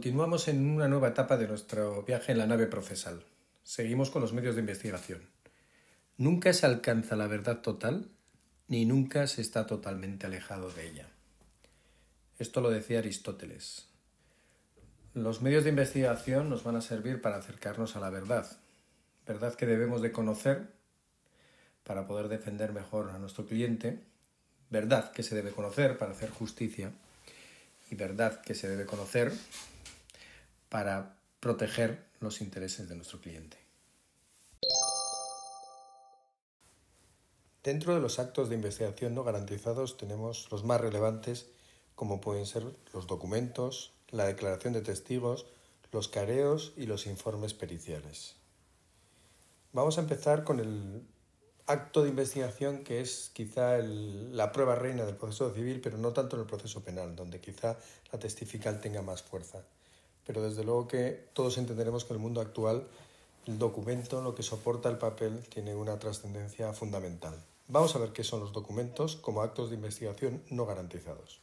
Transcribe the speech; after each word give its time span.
Continuamos 0.00 0.48
en 0.48 0.66
una 0.66 0.88
nueva 0.88 1.08
etapa 1.08 1.36
de 1.36 1.46
nuestro 1.46 2.02
viaje 2.04 2.32
en 2.32 2.38
la 2.38 2.46
nave 2.46 2.66
procesal. 2.66 3.22
Seguimos 3.62 4.08
con 4.08 4.22
los 4.22 4.32
medios 4.32 4.54
de 4.54 4.62
investigación. 4.62 5.20
Nunca 6.16 6.54
se 6.54 6.64
alcanza 6.64 7.16
la 7.16 7.26
verdad 7.26 7.60
total, 7.60 8.08
ni 8.66 8.86
nunca 8.86 9.26
se 9.26 9.42
está 9.42 9.66
totalmente 9.66 10.24
alejado 10.24 10.70
de 10.70 10.88
ella. 10.88 11.08
Esto 12.38 12.62
lo 12.62 12.70
decía 12.70 13.00
Aristóteles. 13.00 13.88
Los 15.12 15.42
medios 15.42 15.64
de 15.64 15.70
investigación 15.70 16.48
nos 16.48 16.64
van 16.64 16.76
a 16.76 16.80
servir 16.80 17.20
para 17.20 17.36
acercarnos 17.36 17.94
a 17.94 18.00
la 18.00 18.08
verdad, 18.08 18.50
verdad 19.26 19.54
que 19.54 19.66
debemos 19.66 20.00
de 20.00 20.12
conocer 20.12 20.72
para 21.84 22.06
poder 22.06 22.28
defender 22.28 22.72
mejor 22.72 23.10
a 23.10 23.18
nuestro 23.18 23.44
cliente, 23.44 24.00
verdad 24.70 25.12
que 25.12 25.22
se 25.22 25.34
debe 25.34 25.50
conocer 25.50 25.98
para 25.98 26.12
hacer 26.12 26.30
justicia 26.30 26.90
y 27.90 27.96
verdad 27.96 28.40
que 28.40 28.54
se 28.54 28.66
debe 28.66 28.86
conocer 28.86 29.30
para 30.70 31.18
proteger 31.40 32.06
los 32.20 32.40
intereses 32.40 32.88
de 32.88 32.96
nuestro 32.96 33.20
cliente. 33.20 33.58
Dentro 37.62 37.94
de 37.94 38.00
los 38.00 38.18
actos 38.18 38.48
de 38.48 38.54
investigación 38.54 39.14
no 39.14 39.22
garantizados 39.22 39.98
tenemos 39.98 40.50
los 40.50 40.64
más 40.64 40.80
relevantes 40.80 41.48
como 41.94 42.22
pueden 42.22 42.46
ser 42.46 42.64
los 42.94 43.06
documentos, 43.06 43.92
la 44.08 44.24
declaración 44.24 44.72
de 44.72 44.80
testigos, 44.80 45.44
los 45.92 46.08
careos 46.08 46.72
y 46.78 46.86
los 46.86 47.06
informes 47.06 47.52
periciales. 47.52 48.36
Vamos 49.74 49.98
a 49.98 50.00
empezar 50.00 50.42
con 50.44 50.60
el 50.60 51.02
acto 51.66 52.02
de 52.02 52.08
investigación 52.08 52.84
que 52.84 53.00
es 53.00 53.30
quizá 53.34 53.78
la 53.78 54.50
prueba 54.50 54.74
reina 54.74 55.04
del 55.04 55.16
proceso 55.16 55.52
civil, 55.54 55.80
pero 55.82 55.98
no 55.98 56.12
tanto 56.12 56.36
en 56.36 56.42
el 56.42 56.48
proceso 56.48 56.82
penal, 56.82 57.14
donde 57.14 57.40
quizá 57.40 57.76
la 58.10 58.18
testifical 58.18 58.80
tenga 58.80 59.02
más 59.02 59.22
fuerza. 59.22 59.62
Pero 60.30 60.42
desde 60.42 60.62
luego 60.62 60.86
que 60.86 61.24
todos 61.32 61.58
entenderemos 61.58 62.04
que 62.04 62.12
en 62.12 62.18
el 62.18 62.22
mundo 62.22 62.40
actual 62.40 62.86
el 63.48 63.58
documento, 63.58 64.22
lo 64.22 64.32
que 64.32 64.44
soporta 64.44 64.88
el 64.88 64.96
papel, 64.96 65.40
tiene 65.52 65.74
una 65.74 65.98
trascendencia 65.98 66.72
fundamental. 66.72 67.34
Vamos 67.66 67.96
a 67.96 67.98
ver 67.98 68.12
qué 68.12 68.22
son 68.22 68.38
los 68.38 68.52
documentos 68.52 69.16
como 69.16 69.42
actos 69.42 69.70
de 69.70 69.74
investigación 69.74 70.40
no 70.48 70.66
garantizados. 70.66 71.40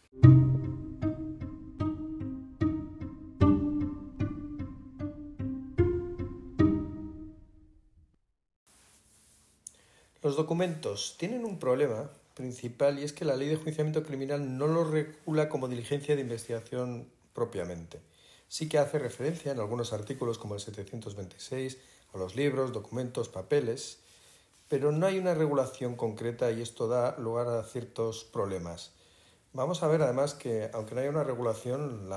Los 10.24 10.38
documentos 10.38 11.18
tienen 11.20 11.44
un 11.44 11.60
problema 11.60 12.10
principal 12.36 13.00
y 13.00 13.04
es 13.04 13.12
que 13.12 13.26
la 13.26 13.36
ley 13.36 13.50
de 13.50 13.58
juiciamiento 13.58 14.04
criminal 14.04 14.58
no 14.58 14.68
los 14.68 14.90
regula 14.90 15.50
como 15.50 15.68
diligencia 15.68 16.16
de 16.16 16.22
investigación 16.22 17.10
propiamente. 17.34 18.00
Sí 18.50 18.70
que 18.70 18.78
hace 18.78 19.00
referencia 19.00 19.52
en 19.52 19.60
algunos 19.60 19.94
artículos 19.94 20.38
como 20.38 20.56
el 20.56 20.62
726 20.62 21.78
a 22.14 22.18
los 22.18 22.36
libros, 22.36 22.72
documentos, 22.72 23.30
papeles, 23.30 24.00
pero 24.70 24.92
no 24.92 25.06
hay 25.06 25.20
una 25.20 25.34
regulación 25.34 25.96
concreta 25.96 26.52
y 26.52 26.62
esto 26.62 26.88
da 26.88 27.18
lugar 27.18 27.48
a 27.48 27.64
ciertos 27.64 28.24
problemas. 28.24 28.92
Vamos 29.54 29.82
a 29.82 29.88
ver 29.88 30.02
además 30.02 30.34
que 30.34 30.70
aunque 30.74 30.94
no 30.94 31.02
haya 31.02 31.10
una 31.10 31.24
regulación, 31.24 32.10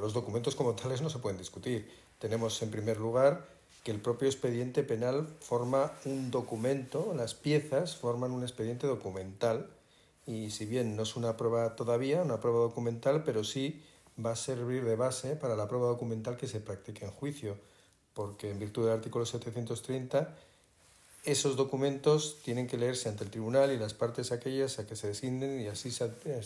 los 0.00 0.12
documentos 0.12 0.54
como 0.54 0.74
tales 0.74 1.02
no 1.02 1.10
se 1.10 1.18
pueden 1.18 1.38
discutir. 1.38 1.90
Tenemos 2.18 2.60
en 2.62 2.70
primer 2.70 2.98
lugar 2.98 3.46
que 3.82 3.90
el 3.90 4.00
propio 4.00 4.28
expediente 4.28 4.82
penal 4.82 5.28
forma 5.40 5.92
un 6.04 6.30
documento, 6.30 7.12
las 7.14 7.34
piezas 7.34 7.96
forman 7.96 8.32
un 8.32 8.42
expediente 8.42 8.86
documental 8.86 9.68
y 10.26 10.50
si 10.50 10.64
bien 10.64 10.96
no 10.96 11.02
es 11.02 11.16
una 11.16 11.36
prueba 11.36 11.76
todavía, 11.76 12.22
una 12.22 12.40
prueba 12.40 12.60
documental, 12.60 13.24
pero 13.24 13.44
sí 13.44 13.82
va 14.22 14.32
a 14.32 14.36
servir 14.36 14.84
de 14.84 14.96
base 14.96 15.36
para 15.36 15.56
la 15.56 15.68
prueba 15.68 15.88
documental 15.88 16.36
que 16.36 16.48
se 16.48 16.60
practique 16.60 17.04
en 17.04 17.10
juicio, 17.10 17.56
porque 18.14 18.50
en 18.50 18.58
virtud 18.58 18.84
del 18.84 18.94
artículo 18.94 19.26
730 19.26 20.34
esos 21.24 21.56
documentos 21.56 22.36
tienen 22.44 22.66
que 22.66 22.76
leerse 22.76 23.08
ante 23.08 23.24
el 23.24 23.30
tribunal 23.30 23.72
y 23.72 23.78
las 23.78 23.94
partes 23.94 24.30
aquellas 24.30 24.78
a 24.78 24.86
que 24.86 24.94
se 24.94 25.06
designen 25.06 25.58
y 25.58 25.68
así 25.68 25.90
se, 25.90 26.04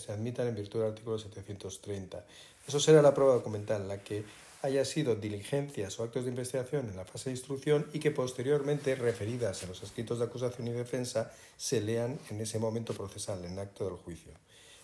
admitan 0.08 0.46
en 0.46 0.54
virtud 0.54 0.80
del 0.80 0.90
artículo 0.90 1.18
730. 1.18 2.24
Eso 2.66 2.78
será 2.78 3.02
la 3.02 3.12
prueba 3.12 3.34
documental, 3.34 3.88
la 3.88 3.98
que 3.98 4.24
haya 4.62 4.84
sido 4.84 5.16
diligencias 5.16 5.98
o 5.98 6.04
actos 6.04 6.24
de 6.24 6.30
investigación 6.30 6.88
en 6.88 6.96
la 6.96 7.04
fase 7.04 7.30
de 7.30 7.36
instrucción 7.36 7.88
y 7.92 7.98
que 7.98 8.12
posteriormente, 8.12 8.94
referidas 8.94 9.62
en 9.64 9.70
los 9.70 9.82
escritos 9.82 10.20
de 10.20 10.26
acusación 10.26 10.68
y 10.68 10.72
defensa, 10.72 11.32
se 11.56 11.80
lean 11.80 12.18
en 12.30 12.40
ese 12.40 12.60
momento 12.60 12.94
procesal, 12.94 13.44
en 13.44 13.58
acto 13.58 13.84
del 13.84 13.96
juicio. 13.96 14.32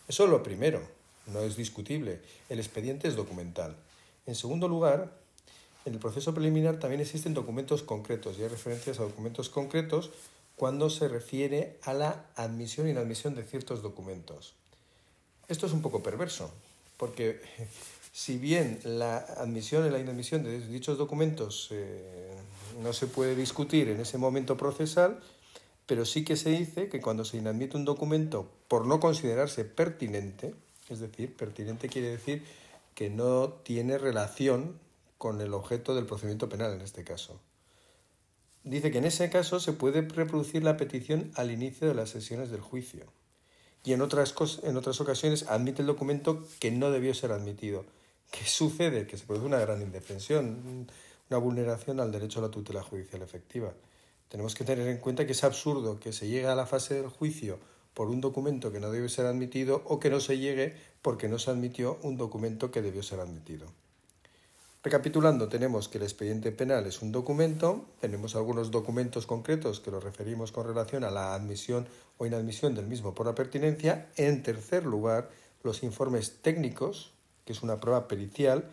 Eso 0.08 0.24
es 0.24 0.30
lo 0.30 0.42
primero, 0.42 0.80
no 1.26 1.40
es 1.40 1.56
discutible. 1.56 2.20
El 2.48 2.58
expediente 2.58 3.08
es 3.08 3.16
documental. 3.16 3.76
En 4.26 4.34
segundo 4.34 4.68
lugar, 4.68 5.12
en 5.84 5.94
el 5.94 5.98
proceso 5.98 6.32
preliminar 6.32 6.78
también 6.78 7.00
existen 7.00 7.34
documentos 7.34 7.82
concretos 7.82 8.38
y 8.38 8.42
hay 8.42 8.48
referencias 8.48 8.98
a 8.98 9.02
documentos 9.02 9.50
concretos 9.50 10.10
cuando 10.56 10.88
se 10.88 11.08
refiere 11.08 11.78
a 11.82 11.92
la 11.92 12.26
admisión 12.36 12.86
y 12.86 12.90
inadmisión 12.90 13.34
de 13.34 13.44
ciertos 13.44 13.82
documentos. 13.82 14.54
Esto 15.48 15.66
es 15.66 15.72
un 15.72 15.82
poco 15.82 16.02
perverso, 16.02 16.50
porque 16.96 17.40
si 18.12 18.38
bien 18.38 18.78
la 18.84 19.18
admisión 19.18 19.86
y 19.86 19.90
la 19.90 19.98
inadmisión 19.98 20.42
de 20.42 20.60
dichos 20.66 20.96
documentos 20.96 21.68
eh, 21.70 22.34
no 22.82 22.92
se 22.92 23.06
puede 23.06 23.34
discutir 23.34 23.88
en 23.88 24.00
ese 24.00 24.16
momento 24.16 24.56
procesal, 24.56 25.20
pero 25.86 26.06
sí 26.06 26.24
que 26.24 26.36
se 26.36 26.50
dice 26.50 26.88
que 26.88 27.00
cuando 27.00 27.24
se 27.24 27.36
inadmite 27.36 27.76
un 27.76 27.84
documento 27.84 28.48
por 28.68 28.86
no 28.86 29.00
considerarse 29.00 29.64
pertinente, 29.66 30.54
es 30.94 31.00
decir, 31.00 31.36
pertinente 31.36 31.88
quiere 31.88 32.08
decir 32.08 32.44
que 32.94 33.10
no 33.10 33.48
tiene 33.48 33.98
relación 33.98 34.78
con 35.18 35.40
el 35.40 35.52
objeto 35.54 35.94
del 35.94 36.06
procedimiento 36.06 36.48
penal 36.48 36.72
en 36.72 36.80
este 36.80 37.04
caso. 37.04 37.40
Dice 38.62 38.90
que 38.90 38.98
en 38.98 39.04
ese 39.04 39.28
caso 39.30 39.60
se 39.60 39.72
puede 39.72 40.02
reproducir 40.02 40.64
la 40.64 40.76
petición 40.76 41.30
al 41.34 41.50
inicio 41.50 41.86
de 41.86 41.94
las 41.94 42.10
sesiones 42.10 42.50
del 42.50 42.60
juicio 42.60 43.04
y 43.84 43.92
en 43.92 44.00
otras, 44.00 44.34
en 44.62 44.76
otras 44.76 45.00
ocasiones 45.00 45.44
admite 45.48 45.82
el 45.82 45.88
documento 45.88 46.42
que 46.60 46.70
no 46.70 46.90
debió 46.90 47.12
ser 47.12 47.32
admitido 47.32 47.84
¿Qué 48.34 48.44
sucede? 48.46 49.06
Que 49.06 49.16
se 49.16 49.26
produce 49.26 49.46
una 49.46 49.60
gran 49.60 49.80
indefensión, 49.80 50.88
una 51.30 51.38
vulneración 51.38 52.00
al 52.00 52.10
derecho 52.10 52.40
a 52.40 52.42
la 52.42 52.50
tutela 52.50 52.82
judicial 52.82 53.22
efectiva. 53.22 53.72
Tenemos 54.28 54.56
que 54.56 54.64
tener 54.64 54.88
en 54.88 54.98
cuenta 54.98 55.24
que 55.24 55.32
es 55.32 55.44
absurdo 55.44 56.00
que 56.00 56.12
se 56.12 56.26
llegue 56.26 56.48
a 56.48 56.56
la 56.56 56.66
fase 56.66 56.94
del 56.94 57.08
juicio 57.08 57.60
por 57.94 58.08
un 58.08 58.20
documento 58.20 58.72
que 58.72 58.80
no 58.80 58.90
debe 58.90 59.08
ser 59.08 59.26
admitido 59.26 59.82
o 59.86 60.00
que 60.00 60.10
no 60.10 60.20
se 60.20 60.38
llegue 60.38 60.74
porque 61.00 61.28
no 61.28 61.38
se 61.38 61.50
admitió 61.50 61.98
un 62.02 62.16
documento 62.16 62.70
que 62.70 62.82
debió 62.82 63.02
ser 63.02 63.20
admitido. 63.20 63.66
Recapitulando, 64.82 65.48
tenemos 65.48 65.88
que 65.88 65.96
el 65.96 66.04
expediente 66.04 66.52
penal 66.52 66.86
es 66.86 67.00
un 67.00 67.10
documento, 67.10 67.86
tenemos 68.00 68.36
algunos 68.36 68.70
documentos 68.70 69.24
concretos 69.24 69.80
que 69.80 69.90
los 69.90 70.04
referimos 70.04 70.52
con 70.52 70.66
relación 70.66 71.04
a 71.04 71.10
la 71.10 71.34
admisión 71.34 71.88
o 72.18 72.26
inadmisión 72.26 72.74
del 72.74 72.86
mismo 72.86 73.14
por 73.14 73.24
la 73.24 73.34
pertinencia. 73.34 74.10
En 74.16 74.42
tercer 74.42 74.84
lugar, 74.84 75.30
los 75.62 75.82
informes 75.82 76.42
técnicos, 76.42 77.14
que 77.46 77.54
es 77.54 77.62
una 77.62 77.80
prueba 77.80 78.08
pericial, 78.08 78.70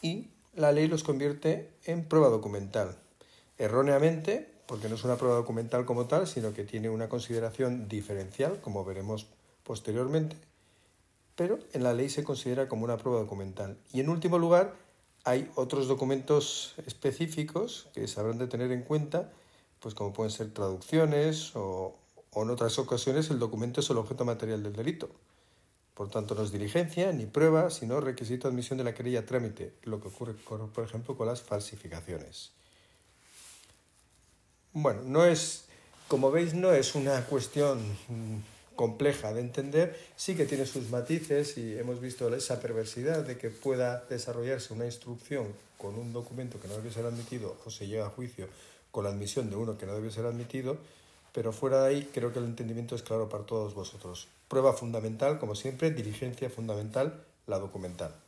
y 0.00 0.30
la 0.54 0.72
ley 0.72 0.88
los 0.88 1.04
convierte 1.04 1.72
en 1.84 2.08
prueba 2.08 2.28
documental. 2.28 2.96
Erróneamente, 3.58 4.53
porque 4.66 4.88
no 4.88 4.94
es 4.94 5.04
una 5.04 5.16
prueba 5.16 5.36
documental 5.36 5.84
como 5.84 6.06
tal, 6.06 6.26
sino 6.26 6.52
que 6.54 6.64
tiene 6.64 6.88
una 6.90 7.08
consideración 7.08 7.88
diferencial, 7.88 8.60
como 8.60 8.84
veremos 8.84 9.26
posteriormente, 9.62 10.36
pero 11.36 11.58
en 11.72 11.82
la 11.82 11.92
ley 11.92 12.08
se 12.08 12.24
considera 12.24 12.68
como 12.68 12.84
una 12.84 12.96
prueba 12.96 13.20
documental. 13.20 13.76
Y 13.92 14.00
en 14.00 14.08
último 14.08 14.38
lugar, 14.38 14.74
hay 15.24 15.50
otros 15.54 15.88
documentos 15.88 16.74
específicos 16.86 17.88
que 17.94 18.06
se 18.06 18.20
habrán 18.20 18.38
de 18.38 18.46
tener 18.46 18.70
en 18.72 18.82
cuenta, 18.82 19.32
pues 19.80 19.94
como 19.94 20.12
pueden 20.12 20.30
ser 20.30 20.52
traducciones 20.52 21.54
o, 21.56 21.96
o 22.32 22.42
en 22.42 22.50
otras 22.50 22.78
ocasiones 22.78 23.30
el 23.30 23.38
documento 23.38 23.80
es 23.80 23.90
el 23.90 23.98
objeto 23.98 24.24
material 24.24 24.62
del 24.62 24.74
delito. 24.74 25.10
Por 25.94 26.10
tanto, 26.10 26.34
no 26.34 26.42
es 26.42 26.50
diligencia 26.50 27.12
ni 27.12 27.26
prueba, 27.26 27.70
sino 27.70 28.00
requisito 28.00 28.48
de 28.48 28.52
admisión 28.52 28.78
de 28.78 28.84
la 28.84 28.94
querella 28.94 29.20
a 29.20 29.26
trámite, 29.26 29.74
lo 29.84 30.00
que 30.00 30.08
ocurre, 30.08 30.34
por 30.34 30.84
ejemplo, 30.84 31.16
con 31.16 31.28
las 31.28 31.40
falsificaciones. 31.40 32.52
Bueno, 34.76 35.02
no 35.04 35.24
es, 35.24 35.66
como 36.08 36.32
veis, 36.32 36.52
no 36.52 36.72
es 36.72 36.96
una 36.96 37.24
cuestión 37.26 37.78
compleja 38.74 39.32
de 39.32 39.40
entender, 39.40 39.96
sí 40.16 40.34
que 40.34 40.46
tiene 40.46 40.66
sus 40.66 40.90
matices 40.90 41.56
y 41.58 41.78
hemos 41.78 42.00
visto 42.00 42.34
esa 42.34 42.58
perversidad 42.58 43.22
de 43.22 43.38
que 43.38 43.50
pueda 43.50 44.04
desarrollarse 44.10 44.72
una 44.72 44.86
instrucción 44.86 45.46
con 45.78 45.94
un 45.94 46.12
documento 46.12 46.60
que 46.60 46.66
no 46.66 46.74
debe 46.74 46.90
ser 46.90 47.06
admitido 47.06 47.56
o 47.64 47.70
se 47.70 47.86
llega 47.86 48.06
a 48.06 48.10
juicio 48.10 48.48
con 48.90 49.04
la 49.04 49.10
admisión 49.10 49.48
de 49.48 49.54
uno 49.54 49.78
que 49.78 49.86
no 49.86 49.94
debe 49.94 50.10
ser 50.10 50.26
admitido, 50.26 50.76
pero 51.32 51.52
fuera 51.52 51.82
de 51.84 51.90
ahí 51.90 52.10
creo 52.12 52.32
que 52.32 52.40
el 52.40 52.46
entendimiento 52.46 52.96
es 52.96 53.04
claro 53.04 53.28
para 53.28 53.46
todos 53.46 53.74
vosotros. 53.74 54.26
Prueba 54.48 54.72
fundamental, 54.72 55.38
como 55.38 55.54
siempre, 55.54 55.92
diligencia 55.92 56.50
fundamental, 56.50 57.22
la 57.46 57.60
documental. 57.60 58.23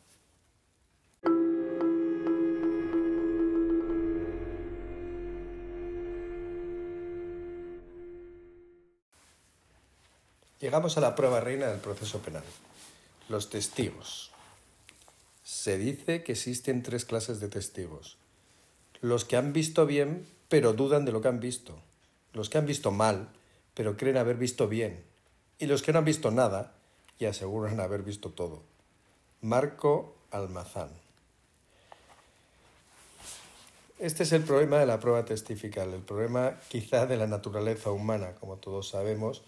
Llegamos 10.66 10.96
a 10.96 11.00
la 11.00 11.14
prueba 11.14 11.38
reina 11.38 11.68
del 11.68 11.78
proceso 11.78 12.18
penal, 12.18 12.42
los 13.28 13.50
testigos. 13.50 14.32
Se 15.44 15.78
dice 15.78 16.24
que 16.24 16.32
existen 16.32 16.82
tres 16.82 17.04
clases 17.04 17.38
de 17.38 17.46
testigos. 17.46 18.16
Los 19.00 19.24
que 19.24 19.36
han 19.36 19.52
visto 19.52 19.86
bien, 19.86 20.26
pero 20.48 20.72
dudan 20.72 21.04
de 21.04 21.12
lo 21.12 21.20
que 21.20 21.28
han 21.28 21.38
visto. 21.38 21.78
Los 22.32 22.50
que 22.50 22.58
han 22.58 22.66
visto 22.66 22.90
mal, 22.90 23.28
pero 23.74 23.96
creen 23.96 24.16
haber 24.16 24.38
visto 24.38 24.66
bien. 24.66 25.04
Y 25.60 25.66
los 25.66 25.84
que 25.84 25.92
no 25.92 26.00
han 26.00 26.04
visto 26.04 26.32
nada 26.32 26.74
y 27.20 27.26
aseguran 27.26 27.78
haber 27.78 28.02
visto 28.02 28.30
todo. 28.30 28.64
Marco 29.42 30.16
Almazán. 30.32 30.90
Este 34.00 34.24
es 34.24 34.32
el 34.32 34.42
problema 34.42 34.80
de 34.80 34.86
la 34.86 34.98
prueba 34.98 35.24
testifical, 35.24 35.94
el 35.94 36.02
problema 36.02 36.58
quizá 36.66 37.06
de 37.06 37.16
la 37.16 37.28
naturaleza 37.28 37.92
humana, 37.92 38.34
como 38.40 38.56
todos 38.56 38.88
sabemos, 38.88 39.44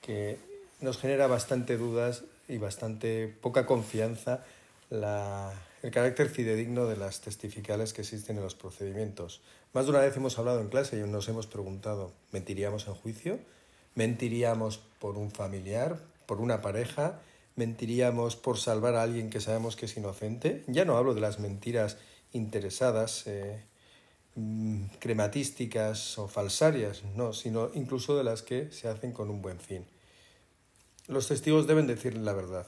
que 0.00 0.51
nos 0.82 0.98
genera 0.98 1.26
bastante 1.26 1.76
dudas 1.76 2.24
y 2.48 2.58
bastante 2.58 3.28
poca 3.28 3.66
confianza 3.66 4.44
el 4.90 5.90
carácter 5.90 6.28
fidedigno 6.28 6.86
de 6.86 6.96
las 6.96 7.22
testificales 7.22 7.92
que 7.94 8.02
existen 8.02 8.36
en 8.36 8.42
los 8.42 8.54
procedimientos. 8.54 9.40
Más 9.72 9.86
de 9.86 9.92
una 9.92 10.00
vez 10.00 10.14
hemos 10.16 10.38
hablado 10.38 10.60
en 10.60 10.68
clase 10.68 10.98
y 10.98 11.08
nos 11.08 11.28
hemos 11.28 11.46
preguntado, 11.46 12.12
¿mentiríamos 12.30 12.86
en 12.88 12.94
juicio? 12.94 13.38
¿Mentiríamos 13.94 14.80
por 14.98 15.16
un 15.16 15.30
familiar, 15.30 15.98
por 16.26 16.40
una 16.40 16.60
pareja? 16.60 17.20
¿Mentiríamos 17.56 18.36
por 18.36 18.58
salvar 18.58 18.96
a 18.96 19.02
alguien 19.02 19.30
que 19.30 19.40
sabemos 19.40 19.76
que 19.76 19.86
es 19.86 19.96
inocente? 19.96 20.62
Ya 20.66 20.84
no 20.84 20.96
hablo 20.98 21.14
de 21.14 21.22
las 21.22 21.38
mentiras 21.38 21.96
interesadas, 22.32 23.26
eh, 23.26 23.62
mm, 24.34 24.84
crematísticas 24.98 26.18
o 26.18 26.28
falsarias, 26.28 27.02
no, 27.16 27.32
sino 27.32 27.70
incluso 27.74 28.16
de 28.16 28.24
las 28.24 28.42
que 28.42 28.70
se 28.72 28.88
hacen 28.88 29.12
con 29.12 29.30
un 29.30 29.40
buen 29.40 29.58
fin. 29.58 29.86
Los 31.08 31.28
testigos 31.28 31.66
deben 31.66 31.86
decir 31.86 32.16
la 32.16 32.32
verdad, 32.32 32.66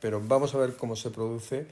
pero 0.00 0.20
vamos 0.22 0.54
a 0.54 0.58
ver 0.58 0.76
cómo 0.76 0.96
se 0.96 1.10
produce 1.10 1.66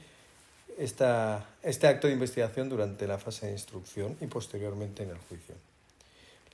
esta, 0.77 1.47
este 1.61 1.87
acto 1.87 2.07
de 2.07 2.13
investigación 2.13 2.69
durante 2.69 3.05
la 3.05 3.19
fase 3.19 3.47
de 3.47 3.51
instrucción 3.51 4.17
y 4.21 4.27
posteriormente 4.27 5.03
en 5.03 5.09
el 5.09 5.17
juicio. 5.17 5.55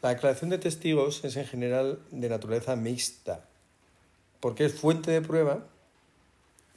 La 0.01 0.09
declaración 0.09 0.49
de 0.49 0.57
testigos 0.57 1.23
es 1.23 1.35
en 1.37 1.45
general 1.45 1.99
de 2.11 2.29
naturaleza 2.29 2.75
mixta, 2.75 3.45
porque 4.39 4.65
es 4.65 4.73
fuente 4.73 5.11
de 5.11 5.21
prueba 5.21 5.65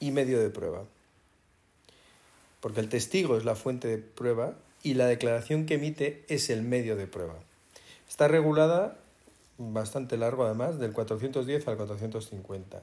y 0.00 0.12
medio 0.12 0.40
de 0.40 0.50
prueba. 0.50 0.84
Porque 2.60 2.80
el 2.80 2.88
testigo 2.88 3.36
es 3.36 3.44
la 3.44 3.56
fuente 3.56 3.88
de 3.88 3.98
prueba 3.98 4.54
y 4.82 4.94
la 4.94 5.06
declaración 5.06 5.66
que 5.66 5.74
emite 5.74 6.24
es 6.28 6.50
el 6.50 6.62
medio 6.62 6.96
de 6.96 7.06
prueba. 7.06 7.36
Está 8.08 8.28
regulada 8.28 8.96
bastante 9.58 10.16
largo 10.16 10.44
además, 10.44 10.78
del 10.78 10.92
410 10.92 11.68
al 11.68 11.76
450. 11.76 12.82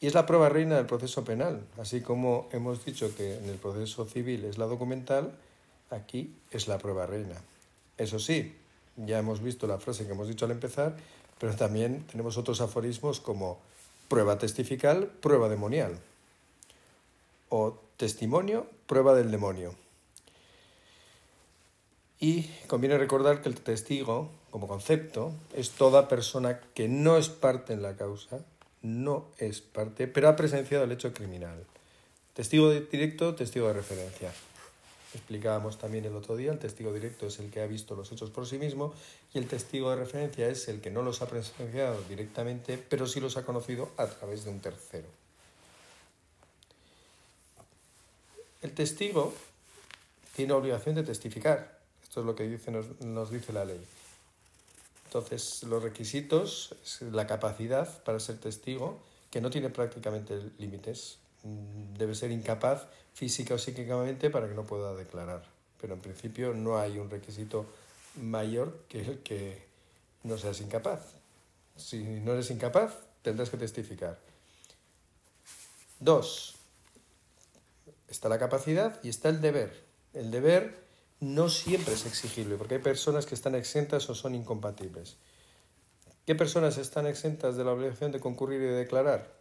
Y 0.00 0.06
es 0.06 0.14
la 0.14 0.26
prueba 0.26 0.48
reina 0.48 0.76
del 0.76 0.86
proceso 0.86 1.24
penal, 1.24 1.64
así 1.80 2.00
como 2.00 2.48
hemos 2.52 2.84
dicho 2.84 3.14
que 3.16 3.38
en 3.38 3.48
el 3.48 3.56
proceso 3.56 4.04
civil 4.04 4.44
es 4.44 4.58
la 4.58 4.66
documental, 4.66 5.32
aquí 5.90 6.34
es 6.50 6.68
la 6.68 6.78
prueba 6.78 7.06
reina. 7.06 7.34
Eso 7.96 8.18
sí, 8.18 8.54
ya 8.96 9.18
hemos 9.18 9.42
visto 9.42 9.66
la 9.66 9.78
frase 9.78 10.06
que 10.06 10.12
hemos 10.12 10.28
dicho 10.28 10.44
al 10.44 10.52
empezar, 10.52 10.96
pero 11.38 11.54
también 11.56 12.04
tenemos 12.10 12.36
otros 12.36 12.60
aforismos 12.60 13.20
como 13.20 13.58
prueba 14.08 14.38
testifical, 14.38 15.06
prueba 15.06 15.48
demonial, 15.48 15.98
o 17.48 17.78
testimonio, 17.96 18.66
prueba 18.86 19.14
del 19.14 19.30
demonio. 19.30 19.74
Y 22.20 22.44
conviene 22.66 22.98
recordar 22.98 23.42
que 23.42 23.48
el 23.48 23.60
testigo, 23.60 24.30
como 24.50 24.66
concepto, 24.66 25.32
es 25.54 25.70
toda 25.70 26.08
persona 26.08 26.60
que 26.74 26.88
no 26.88 27.16
es 27.16 27.28
parte 27.28 27.72
en 27.72 27.82
la 27.82 27.96
causa, 27.96 28.40
no 28.82 29.26
es 29.38 29.60
parte, 29.60 30.06
pero 30.06 30.28
ha 30.28 30.36
presenciado 30.36 30.84
el 30.84 30.92
hecho 30.92 31.12
criminal. 31.12 31.64
Testigo 32.34 32.70
directo, 32.70 33.34
testigo 33.34 33.66
de 33.68 33.74
referencia. 33.74 34.32
Explicábamos 35.14 35.78
también 35.78 36.04
el 36.04 36.14
otro 36.14 36.36
día, 36.36 36.52
el 36.52 36.58
testigo 36.58 36.92
directo 36.92 37.26
es 37.26 37.38
el 37.38 37.50
que 37.50 37.60
ha 37.60 37.66
visto 37.66 37.96
los 37.96 38.12
hechos 38.12 38.30
por 38.30 38.46
sí 38.46 38.58
mismo 38.58 38.94
y 39.32 39.38
el 39.38 39.48
testigo 39.48 39.90
de 39.90 39.96
referencia 39.96 40.48
es 40.48 40.68
el 40.68 40.80
que 40.80 40.90
no 40.90 41.02
los 41.02 41.22
ha 41.22 41.28
presenciado 41.28 42.00
directamente, 42.08 42.78
pero 42.78 43.06
sí 43.06 43.18
los 43.18 43.36
ha 43.36 43.44
conocido 43.44 43.90
a 43.96 44.06
través 44.06 44.44
de 44.44 44.50
un 44.50 44.60
tercero. 44.60 45.08
El 48.60 48.72
testigo 48.72 49.32
tiene 50.36 50.52
obligación 50.52 50.94
de 50.94 51.02
testificar. 51.02 51.78
Esto 52.02 52.20
es 52.20 52.26
lo 52.26 52.34
que 52.34 52.44
dice, 52.44 52.70
nos, 52.70 53.00
nos 53.00 53.30
dice 53.30 53.52
la 53.52 53.64
ley. 53.64 53.80
Entonces, 55.08 55.62
los 55.62 55.82
requisitos 55.82 56.74
es 56.84 57.00
la 57.00 57.26
capacidad 57.26 58.02
para 58.02 58.20
ser 58.20 58.36
testigo, 58.36 59.00
que 59.30 59.40
no 59.40 59.48
tiene 59.48 59.70
prácticamente 59.70 60.38
límites. 60.58 61.16
Mm, 61.44 61.94
debe 61.94 62.14
ser 62.14 62.30
incapaz 62.30 62.82
física 63.14 63.54
o 63.54 63.58
psíquicamente 63.58 64.28
para 64.28 64.48
que 64.48 64.54
no 64.54 64.64
pueda 64.64 64.94
declarar. 64.94 65.44
Pero 65.80 65.94
en 65.94 66.00
principio 66.00 66.52
no 66.52 66.76
hay 66.76 66.98
un 66.98 67.08
requisito 67.08 67.64
mayor 68.16 68.84
que 68.86 69.00
el 69.00 69.18
que 69.20 69.62
no 70.24 70.36
seas 70.36 70.60
incapaz. 70.60 71.00
Si 71.74 72.02
no 72.02 72.34
eres 72.34 72.50
incapaz, 72.50 72.92
tendrás 73.22 73.48
que 73.48 73.56
testificar. 73.56 74.18
Dos, 76.00 76.56
está 78.08 78.28
la 78.28 78.38
capacidad 78.38 79.02
y 79.02 79.08
está 79.08 79.30
el 79.30 79.40
deber. 79.40 79.72
El 80.12 80.30
deber 80.30 80.87
no 81.20 81.48
siempre 81.48 81.94
es 81.94 82.06
exigible, 82.06 82.56
porque 82.56 82.76
hay 82.76 82.80
personas 82.80 83.26
que 83.26 83.34
están 83.34 83.54
exentas 83.54 84.08
o 84.08 84.14
son 84.14 84.34
incompatibles. 84.34 85.16
¿Qué 86.26 86.34
personas 86.34 86.78
están 86.78 87.06
exentas 87.06 87.56
de 87.56 87.64
la 87.64 87.72
obligación 87.72 88.12
de 88.12 88.20
concurrir 88.20 88.60
y 88.60 88.66
de 88.66 88.72
declarar? 88.72 89.32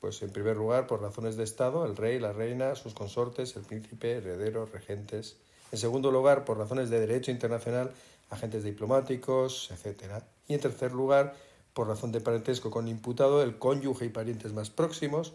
Pues 0.00 0.22
en 0.22 0.30
primer 0.30 0.56
lugar, 0.56 0.86
por 0.86 1.00
razones 1.00 1.36
de 1.36 1.42
Estado, 1.44 1.86
el 1.86 1.96
rey, 1.96 2.20
la 2.20 2.32
reina, 2.32 2.74
sus 2.76 2.94
consortes, 2.94 3.56
el 3.56 3.62
príncipe, 3.62 4.12
herederos, 4.12 4.70
regentes. 4.70 5.36
En 5.72 5.78
segundo 5.78 6.12
lugar, 6.12 6.44
por 6.44 6.58
razones 6.58 6.90
de 6.90 7.00
derecho 7.00 7.30
internacional, 7.30 7.90
agentes 8.30 8.62
diplomáticos, 8.62 9.70
etc. 9.72 10.22
Y 10.46 10.54
en 10.54 10.60
tercer 10.60 10.92
lugar, 10.92 11.34
por 11.72 11.88
razón 11.88 12.12
de 12.12 12.20
parentesco 12.20 12.70
con 12.70 12.86
imputado, 12.86 13.42
el 13.42 13.58
cónyuge 13.58 14.04
y 14.04 14.10
parientes 14.10 14.52
más 14.52 14.70
próximos, 14.70 15.32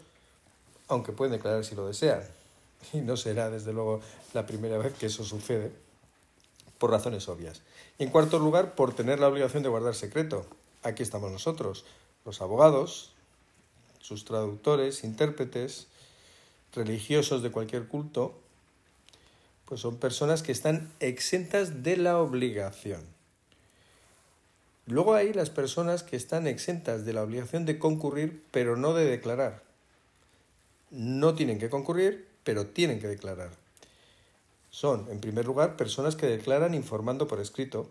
aunque 0.88 1.12
pueden 1.12 1.32
declarar 1.32 1.64
si 1.64 1.74
lo 1.74 1.86
desean. 1.86 2.22
Y 2.94 2.98
no 2.98 3.18
será, 3.18 3.50
desde 3.50 3.74
luego, 3.74 4.00
la 4.32 4.46
primera 4.46 4.78
vez 4.78 4.94
que 4.94 5.06
eso 5.06 5.24
sucede 5.24 5.89
por 6.80 6.90
razones 6.90 7.28
obvias. 7.28 7.60
Y 7.98 8.04
en 8.04 8.10
cuarto 8.10 8.38
lugar, 8.38 8.74
por 8.74 8.94
tener 8.94 9.20
la 9.20 9.28
obligación 9.28 9.62
de 9.62 9.68
guardar 9.68 9.94
secreto. 9.94 10.46
Aquí 10.82 11.02
estamos 11.02 11.30
nosotros, 11.30 11.84
los 12.24 12.40
abogados, 12.40 13.12
sus 14.00 14.24
traductores, 14.24 15.04
intérpretes, 15.04 15.88
religiosos 16.74 17.42
de 17.42 17.50
cualquier 17.50 17.86
culto, 17.86 18.34
pues 19.66 19.82
son 19.82 19.98
personas 19.98 20.42
que 20.42 20.52
están 20.52 20.90
exentas 21.00 21.82
de 21.82 21.98
la 21.98 22.16
obligación. 22.18 23.02
Luego 24.86 25.14
hay 25.14 25.34
las 25.34 25.50
personas 25.50 26.02
que 26.02 26.16
están 26.16 26.46
exentas 26.46 27.04
de 27.04 27.12
la 27.12 27.22
obligación 27.22 27.66
de 27.66 27.78
concurrir, 27.78 28.42
pero 28.52 28.76
no 28.76 28.94
de 28.94 29.04
declarar. 29.04 29.62
No 30.90 31.34
tienen 31.34 31.58
que 31.58 31.68
concurrir, 31.68 32.26
pero 32.42 32.66
tienen 32.68 33.00
que 33.00 33.06
declarar 33.06 33.50
son, 34.70 35.10
en 35.10 35.20
primer 35.20 35.46
lugar, 35.46 35.76
personas 35.76 36.14
que 36.14 36.26
declaran 36.26 36.74
informando 36.74 37.26
por 37.26 37.40
escrito. 37.40 37.90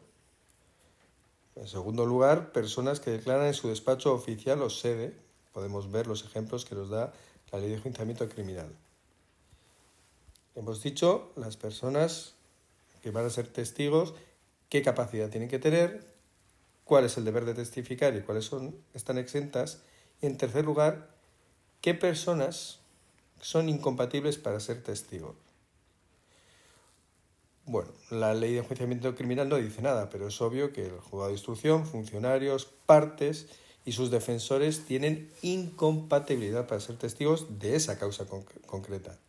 En 1.56 1.68
segundo 1.68 2.06
lugar, 2.06 2.54
personas 2.54 3.02
que 3.02 3.12
declaran 3.12 3.48
en 3.48 3.54
su 3.54 3.68
despacho 3.68 4.14
oficial 4.14 4.62
o 4.62 4.70
sede. 4.70 5.14
Podemos 5.52 5.92
ver 5.92 6.08
los 6.08 6.24
ejemplos 6.24 6.64
que 6.64 6.76
nos 6.76 6.90
da 6.90 7.14
la 7.52 7.60
ley 7.60 7.70
de 7.70 7.76
enjuiciamiento 7.76 8.30
criminal. 8.30 8.74
Hemos 10.56 10.82
dicho 10.82 11.32
las 11.36 11.58
personas 11.58 12.36
que 13.02 13.12
van 13.12 13.26
a 13.26 13.30
ser 13.30 13.48
testigos, 13.48 14.14
qué 14.70 14.82
capacidad 14.82 15.30
tienen 15.30 15.50
que 15.50 15.60
tener, 15.60 16.08
cuál 16.86 17.06
es 17.06 17.18
el 17.18 17.26
deber 17.26 17.46
de 17.46 17.54
testificar 17.54 18.16
y 18.16 18.22
cuáles 18.22 18.46
son, 18.46 18.76
están 18.94 19.18
exentas. 19.18 19.82
Y 20.22 20.28
en 20.28 20.38
tercer 20.38 20.64
lugar, 20.64 21.10
qué 21.82 21.94
personas 21.94 22.80
son 23.42 23.68
incompatibles 23.68 24.38
para 24.38 24.60
ser 24.60 24.82
testigos. 24.82 25.49
Bueno, 27.72 27.92
la 28.10 28.34
ley 28.34 28.54
de 28.54 28.60
enjuiciamiento 28.62 29.14
criminal 29.14 29.48
no 29.48 29.58
dice 29.58 29.84
nada, 29.84 30.10
pero 30.10 30.30
es 30.30 30.42
obvio 30.42 30.74
que 30.74 30.88
el 30.88 31.00
juzgado 31.02 31.28
de 31.28 31.36
instrucción, 31.36 31.86
funcionarios, 31.86 32.66
partes 32.88 33.46
y 33.86 33.92
sus 33.92 34.10
defensores 34.10 34.86
tienen 34.86 35.30
incompatibilidad 35.44 36.66
para 36.66 36.82
ser 36.82 36.98
testigos 36.98 37.60
de 37.60 37.76
esa 37.76 38.00
causa 38.00 38.26
concreta. 38.66 39.20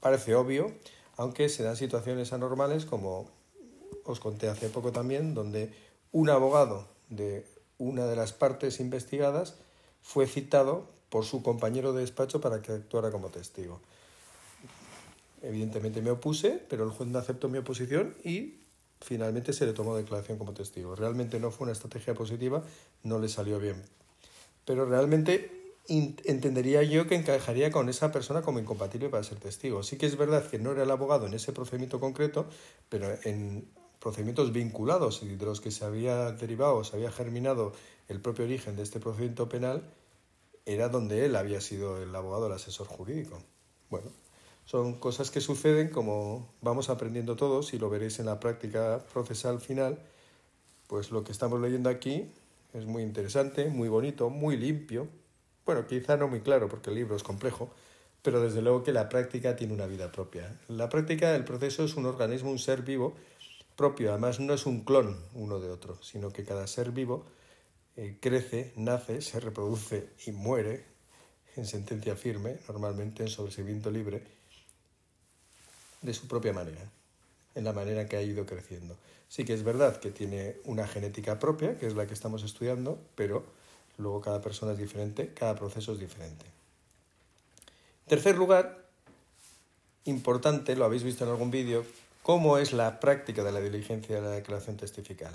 Parece 0.00 0.34
obvio, 0.34 0.72
aunque 1.18 1.50
se 1.50 1.62
dan 1.62 1.76
situaciones 1.76 2.32
anormales 2.32 2.86
como 2.86 3.28
os 4.04 4.20
conté 4.20 4.48
hace 4.48 4.70
poco 4.70 4.92
también, 4.92 5.34
donde 5.34 5.74
un 6.10 6.30
abogado 6.30 6.88
de 7.10 7.44
una 7.76 8.06
de 8.06 8.16
las 8.16 8.32
partes 8.32 8.80
investigadas 8.80 9.56
fue 10.00 10.26
citado 10.26 10.86
por 11.10 11.26
su 11.26 11.42
compañero 11.42 11.92
de 11.92 12.00
despacho 12.00 12.40
para 12.40 12.62
que 12.62 12.72
actuara 12.72 13.10
como 13.10 13.28
testigo. 13.28 13.82
Evidentemente 15.42 16.02
me 16.02 16.10
opuse, 16.10 16.62
pero 16.68 16.84
el 16.84 16.90
juez 16.90 17.08
no 17.08 17.18
aceptó 17.18 17.48
mi 17.48 17.58
oposición 17.58 18.14
y 18.24 18.60
finalmente 19.00 19.52
se 19.52 19.66
le 19.66 19.72
tomó 19.72 19.96
declaración 19.96 20.38
como 20.38 20.52
testigo. 20.52 20.96
Realmente 20.96 21.38
no 21.38 21.50
fue 21.50 21.64
una 21.64 21.72
estrategia 21.72 22.14
positiva, 22.14 22.62
no 23.04 23.18
le 23.18 23.28
salió 23.28 23.58
bien. 23.58 23.82
Pero 24.64 24.84
realmente 24.84 25.58
entendería 25.88 26.82
yo 26.82 27.06
que 27.06 27.14
encajaría 27.14 27.70
con 27.70 27.88
esa 27.88 28.12
persona 28.12 28.42
como 28.42 28.58
incompatible 28.58 29.08
para 29.08 29.24
ser 29.24 29.38
testigo. 29.38 29.82
Sí 29.82 29.96
que 29.96 30.06
es 30.06 30.16
verdad 30.16 30.46
que 30.46 30.58
no 30.58 30.72
era 30.72 30.82
el 30.82 30.90
abogado 30.90 31.26
en 31.26 31.34
ese 31.34 31.52
procedimiento 31.52 31.98
concreto, 31.98 32.46
pero 32.88 33.08
en 33.24 33.68
procedimientos 33.98 34.52
vinculados 34.52 35.22
y 35.22 35.36
de 35.36 35.46
los 35.46 35.60
que 35.60 35.70
se 35.70 35.84
había 35.84 36.32
derivado, 36.32 36.84
se 36.84 36.96
había 36.96 37.10
germinado 37.10 37.72
el 38.08 38.20
propio 38.20 38.44
origen 38.44 38.76
de 38.76 38.82
este 38.82 39.00
procedimiento 39.00 39.48
penal, 39.48 39.82
era 40.66 40.88
donde 40.88 41.24
él 41.24 41.36
había 41.36 41.60
sido 41.60 42.02
el 42.02 42.14
abogado, 42.14 42.46
el 42.46 42.52
asesor 42.52 42.86
jurídico. 42.86 43.38
Bueno, 43.88 44.10
son 44.68 45.00
cosas 45.00 45.30
que 45.30 45.40
suceden 45.40 45.88
como 45.88 46.52
vamos 46.60 46.90
aprendiendo 46.90 47.36
todos 47.36 47.72
y 47.72 47.78
lo 47.78 47.88
veréis 47.88 48.18
en 48.18 48.26
la 48.26 48.38
práctica 48.38 49.02
procesal 49.10 49.62
final, 49.62 49.98
pues 50.88 51.10
lo 51.10 51.24
que 51.24 51.32
estamos 51.32 51.58
leyendo 51.58 51.88
aquí 51.88 52.30
es 52.74 52.84
muy 52.84 53.02
interesante, 53.02 53.70
muy 53.70 53.88
bonito, 53.88 54.28
muy 54.28 54.58
limpio. 54.58 55.08
Bueno, 55.64 55.86
quizá 55.86 56.18
no 56.18 56.28
muy 56.28 56.42
claro 56.42 56.68
porque 56.68 56.90
el 56.90 56.96
libro 56.96 57.16
es 57.16 57.22
complejo, 57.22 57.70
pero 58.20 58.42
desde 58.42 58.60
luego 58.60 58.82
que 58.82 58.92
la 58.92 59.08
práctica 59.08 59.56
tiene 59.56 59.72
una 59.72 59.86
vida 59.86 60.12
propia. 60.12 60.60
La 60.68 60.90
práctica, 60.90 61.34
el 61.34 61.44
proceso 61.44 61.84
es 61.84 61.96
un 61.96 62.04
organismo, 62.04 62.50
un 62.50 62.58
ser 62.58 62.82
vivo 62.82 63.14
propio, 63.74 64.10
además 64.10 64.38
no 64.38 64.52
es 64.52 64.66
un 64.66 64.84
clon 64.84 65.16
uno 65.32 65.60
de 65.60 65.70
otro, 65.70 65.96
sino 66.02 66.30
que 66.30 66.44
cada 66.44 66.66
ser 66.66 66.90
vivo 66.90 67.24
eh, 67.96 68.18
crece, 68.20 68.74
nace, 68.76 69.22
se 69.22 69.40
reproduce 69.40 70.10
y 70.26 70.32
muere 70.32 70.84
en 71.56 71.64
sentencia 71.64 72.16
firme, 72.16 72.58
normalmente 72.68 73.22
en 73.22 73.30
sobreseimiento 73.30 73.90
libre, 73.90 74.37
de 76.02 76.14
su 76.14 76.28
propia 76.28 76.52
manera, 76.52 76.90
en 77.54 77.64
la 77.64 77.72
manera 77.72 78.06
que 78.06 78.16
ha 78.16 78.22
ido 78.22 78.46
creciendo. 78.46 78.96
Sí 79.28 79.44
que 79.44 79.54
es 79.54 79.62
verdad 79.62 79.98
que 80.00 80.10
tiene 80.10 80.56
una 80.64 80.86
genética 80.86 81.38
propia, 81.38 81.78
que 81.78 81.86
es 81.86 81.94
la 81.94 82.06
que 82.06 82.14
estamos 82.14 82.42
estudiando, 82.42 82.98
pero 83.14 83.44
luego 83.98 84.20
cada 84.20 84.40
persona 84.40 84.72
es 84.72 84.78
diferente, 84.78 85.32
cada 85.34 85.54
proceso 85.54 85.92
es 85.92 85.98
diferente. 85.98 86.46
Tercer 88.06 88.36
lugar, 88.36 88.86
importante, 90.04 90.76
lo 90.76 90.86
habéis 90.86 91.02
visto 91.02 91.24
en 91.24 91.30
algún 91.30 91.50
vídeo, 91.50 91.84
cómo 92.22 92.58
es 92.58 92.72
la 92.72 93.00
práctica 93.00 93.44
de 93.44 93.52
la 93.52 93.60
diligencia 93.60 94.16
de 94.16 94.22
la 94.22 94.30
declaración 94.30 94.76
testifical. 94.76 95.34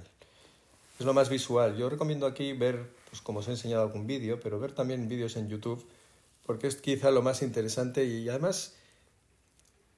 Es 0.99 1.05
lo 1.05 1.13
más 1.13 1.29
visual. 1.29 1.75
Yo 1.77 1.89
recomiendo 1.89 2.25
aquí 2.25 2.53
ver, 2.53 2.89
pues 3.09 3.21
como 3.21 3.39
os 3.39 3.47
he 3.47 3.51
enseñado 3.51 3.83
algún 3.83 4.07
vídeo, 4.07 4.39
pero 4.39 4.59
ver 4.59 4.73
también 4.73 5.07
vídeos 5.07 5.35
en 5.35 5.49
YouTube, 5.49 5.85
porque 6.45 6.67
es 6.67 6.75
quizá 6.75 7.11
lo 7.11 7.21
más 7.21 7.41
interesante 7.41 8.05
y 8.05 8.27
además 8.29 8.75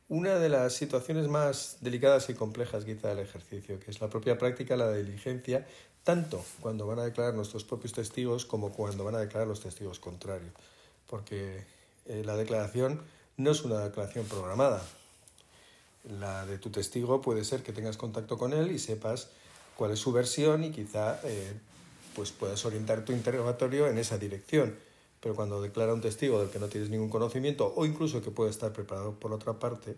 una 0.07 0.35
de 0.35 0.50
las 0.50 0.74
situaciones 0.74 1.27
más 1.27 1.77
delicadas 1.81 2.29
y 2.29 2.35
complejas 2.35 2.85
quizá 2.85 3.09
del 3.09 3.19
ejercicio, 3.19 3.79
que 3.79 3.89
es 3.89 4.01
la 4.01 4.09
propia 4.09 4.38
práctica, 4.38 4.75
la 4.75 4.91
diligencia, 4.91 5.65
tanto 6.03 6.45
cuando 6.62 6.85
van 6.85 7.00
a 7.00 7.05
declarar 7.05 7.33
nuestros 7.33 7.63
propios 7.63 7.93
testigos 7.93 8.45
como 8.45 8.71
cuando 8.71 9.03
van 9.03 9.15
a 9.15 9.19
declarar 9.19 9.47
los 9.47 9.62
testigos 9.62 10.00
contrarios. 10.00 10.51
Porque 11.09 11.65
eh, 12.05 12.21
la 12.24 12.35
declaración 12.35 13.01
no 13.38 13.51
es 13.51 13.63
una 13.63 13.79
declaración 13.79 14.25
programada. 14.25 14.83
La 16.19 16.45
de 16.45 16.59
tu 16.59 16.69
testigo 16.69 17.21
puede 17.21 17.43
ser 17.43 17.63
que 17.63 17.74
tengas 17.74 17.97
contacto 17.97 18.38
con 18.38 18.53
él 18.53 18.71
y 18.71 18.77
sepas 18.77 19.29
cuál 19.75 19.91
es 19.91 20.00
su 20.00 20.12
versión 20.12 20.63
y 20.63 20.71
quizá 20.71 21.19
eh, 21.24 21.53
pues 22.15 22.31
puedas 22.31 22.63
orientar 22.65 23.03
tu 23.03 23.12
interrogatorio 23.12 23.88
en 23.88 23.97
esa 23.97 24.19
dirección 24.19 24.75
pero 25.25 25.34
cuando 25.34 25.60
declara 25.60 25.91
un 25.91 26.01
testigo 26.01 26.39
del 26.39 26.51
que 26.51 26.60
no 26.60 26.67
tienes 26.67 26.91
ningún 26.91 27.10
conocimiento 27.10 27.74
o 27.75 27.88
incluso 27.88 28.22
que 28.22 28.29
puede 28.29 28.51
estar 28.51 28.72
preparado 28.74 29.20
por 29.20 29.34
otra 29.34 29.58
parte, 29.58 29.98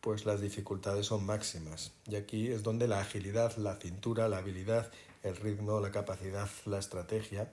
pues 0.00 0.26
las 0.26 0.40
dificultades 0.40 1.06
son 1.06 1.26
máximas. 1.26 1.90
Y 2.06 2.14
aquí 2.14 2.46
es 2.46 2.62
donde 2.62 2.86
la 2.86 3.00
agilidad, 3.00 3.56
la 3.56 3.74
cintura, 3.74 4.28
la 4.28 4.38
habilidad, 4.38 4.92
el 5.24 5.34
ritmo, 5.34 5.80
la 5.80 5.90
capacidad, 5.90 6.48
la 6.66 6.78
estrategia 6.78 7.52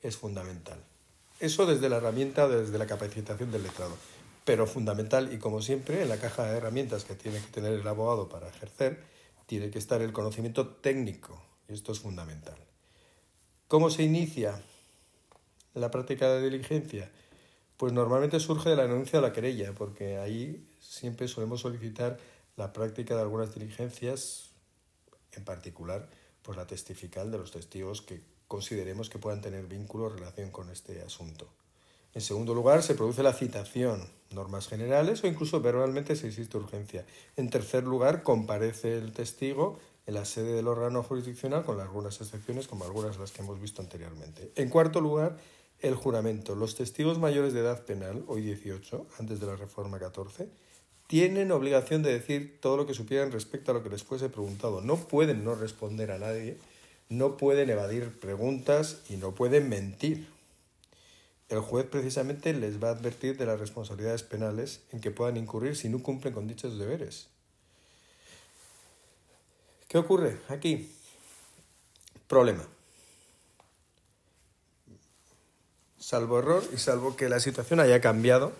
es 0.00 0.16
fundamental. 0.16 0.82
Eso 1.38 1.66
desde 1.66 1.90
la 1.90 1.98
herramienta, 1.98 2.48
desde 2.48 2.78
la 2.78 2.86
capacitación 2.86 3.52
del 3.52 3.64
letrado. 3.64 3.94
Pero 4.46 4.66
fundamental 4.66 5.34
y 5.34 5.36
como 5.36 5.60
siempre 5.60 6.00
en 6.00 6.08
la 6.08 6.16
caja 6.16 6.44
de 6.44 6.56
herramientas 6.56 7.04
que 7.04 7.14
tiene 7.14 7.40
que 7.40 7.48
tener 7.48 7.74
el 7.74 7.86
abogado 7.86 8.30
para 8.30 8.48
ejercer, 8.48 9.04
tiene 9.44 9.70
que 9.70 9.78
estar 9.78 10.00
el 10.00 10.14
conocimiento 10.14 10.66
técnico. 10.66 11.42
Y 11.68 11.74
esto 11.74 11.92
es 11.92 12.00
fundamental. 12.00 12.56
¿Cómo 13.68 13.90
se 13.90 14.02
inicia? 14.02 14.62
La 15.74 15.90
práctica 15.90 16.28
de 16.28 16.42
diligencia? 16.42 17.10
Pues 17.76 17.92
normalmente 17.92 18.38
surge 18.40 18.70
de 18.70 18.76
la 18.76 18.82
denuncia 18.82 19.20
de 19.20 19.26
la 19.26 19.32
querella, 19.32 19.74
porque 19.74 20.18
ahí 20.18 20.68
siempre 20.80 21.28
solemos 21.28 21.60
solicitar 21.60 22.18
la 22.56 22.72
práctica 22.72 23.16
de 23.16 23.22
algunas 23.22 23.54
diligencias, 23.54 24.50
en 25.32 25.44
particular 25.44 26.08
pues 26.42 26.56
la 26.56 26.66
testifical 26.66 27.30
de 27.30 27.38
los 27.38 27.52
testigos 27.52 28.02
que 28.02 28.20
consideremos 28.48 29.08
que 29.08 29.18
puedan 29.18 29.40
tener 29.40 29.66
vínculo 29.66 30.04
o 30.04 30.08
relación 30.10 30.50
con 30.50 30.70
este 30.70 31.00
asunto. 31.02 31.48
En 32.14 32.20
segundo 32.20 32.52
lugar, 32.52 32.82
se 32.82 32.94
produce 32.94 33.22
la 33.22 33.32
citación, 33.32 34.06
normas 34.30 34.68
generales 34.68 35.24
o 35.24 35.26
incluso 35.26 35.62
verbalmente 35.62 36.16
si 36.16 36.26
existe 36.26 36.58
urgencia. 36.58 37.06
En 37.36 37.48
tercer 37.48 37.84
lugar, 37.84 38.22
comparece 38.22 38.98
el 38.98 39.12
testigo 39.12 39.78
en 40.06 40.14
la 40.14 40.24
sede 40.24 40.52
del 40.52 40.68
órgano 40.68 41.02
jurisdiccional 41.02 41.64
con 41.64 41.80
algunas 41.80 42.20
excepciones 42.20 42.68
como 42.68 42.84
algunas 42.84 43.14
de 43.14 43.20
las 43.20 43.32
que 43.32 43.40
hemos 43.40 43.60
visto 43.60 43.80
anteriormente. 43.80 44.52
En 44.56 44.68
cuarto 44.68 45.00
lugar, 45.00 45.38
el 45.82 45.96
juramento. 45.96 46.54
Los 46.54 46.76
testigos 46.76 47.18
mayores 47.18 47.52
de 47.52 47.60
edad 47.60 47.84
penal, 47.84 48.24
hoy 48.28 48.42
18, 48.42 49.06
antes 49.18 49.40
de 49.40 49.46
la 49.46 49.56
reforma 49.56 49.98
14, 49.98 50.48
tienen 51.08 51.52
obligación 51.52 52.02
de 52.02 52.12
decir 52.12 52.58
todo 52.60 52.76
lo 52.76 52.86
que 52.86 52.94
supieran 52.94 53.32
respecto 53.32 53.70
a 53.70 53.74
lo 53.74 53.82
que 53.82 53.90
les 53.90 54.04
fuese 54.04 54.28
preguntado. 54.28 54.80
No 54.80 54.96
pueden 54.96 55.44
no 55.44 55.54
responder 55.54 56.10
a 56.12 56.18
nadie, 56.18 56.56
no 57.08 57.36
pueden 57.36 57.68
evadir 57.68 58.18
preguntas 58.18 59.02
y 59.10 59.16
no 59.16 59.34
pueden 59.34 59.68
mentir. 59.68 60.28
El 61.48 61.60
juez 61.60 61.84
precisamente 61.84 62.54
les 62.54 62.82
va 62.82 62.88
a 62.88 62.92
advertir 62.92 63.36
de 63.36 63.44
las 63.44 63.60
responsabilidades 63.60 64.22
penales 64.22 64.80
en 64.90 65.00
que 65.00 65.10
puedan 65.10 65.36
incurrir 65.36 65.76
si 65.76 65.90
no 65.90 66.02
cumplen 66.02 66.32
con 66.32 66.48
dichos 66.48 66.78
deberes. 66.78 67.28
¿Qué 69.88 69.98
ocurre 69.98 70.38
aquí? 70.48 70.90
Problema. 72.26 72.66
Salvo 76.02 76.40
error 76.40 76.64
y 76.74 76.78
salvo 76.78 77.14
que 77.14 77.28
la 77.28 77.38
situación 77.38 77.78
haya 77.78 78.00
cambiado, 78.00 78.52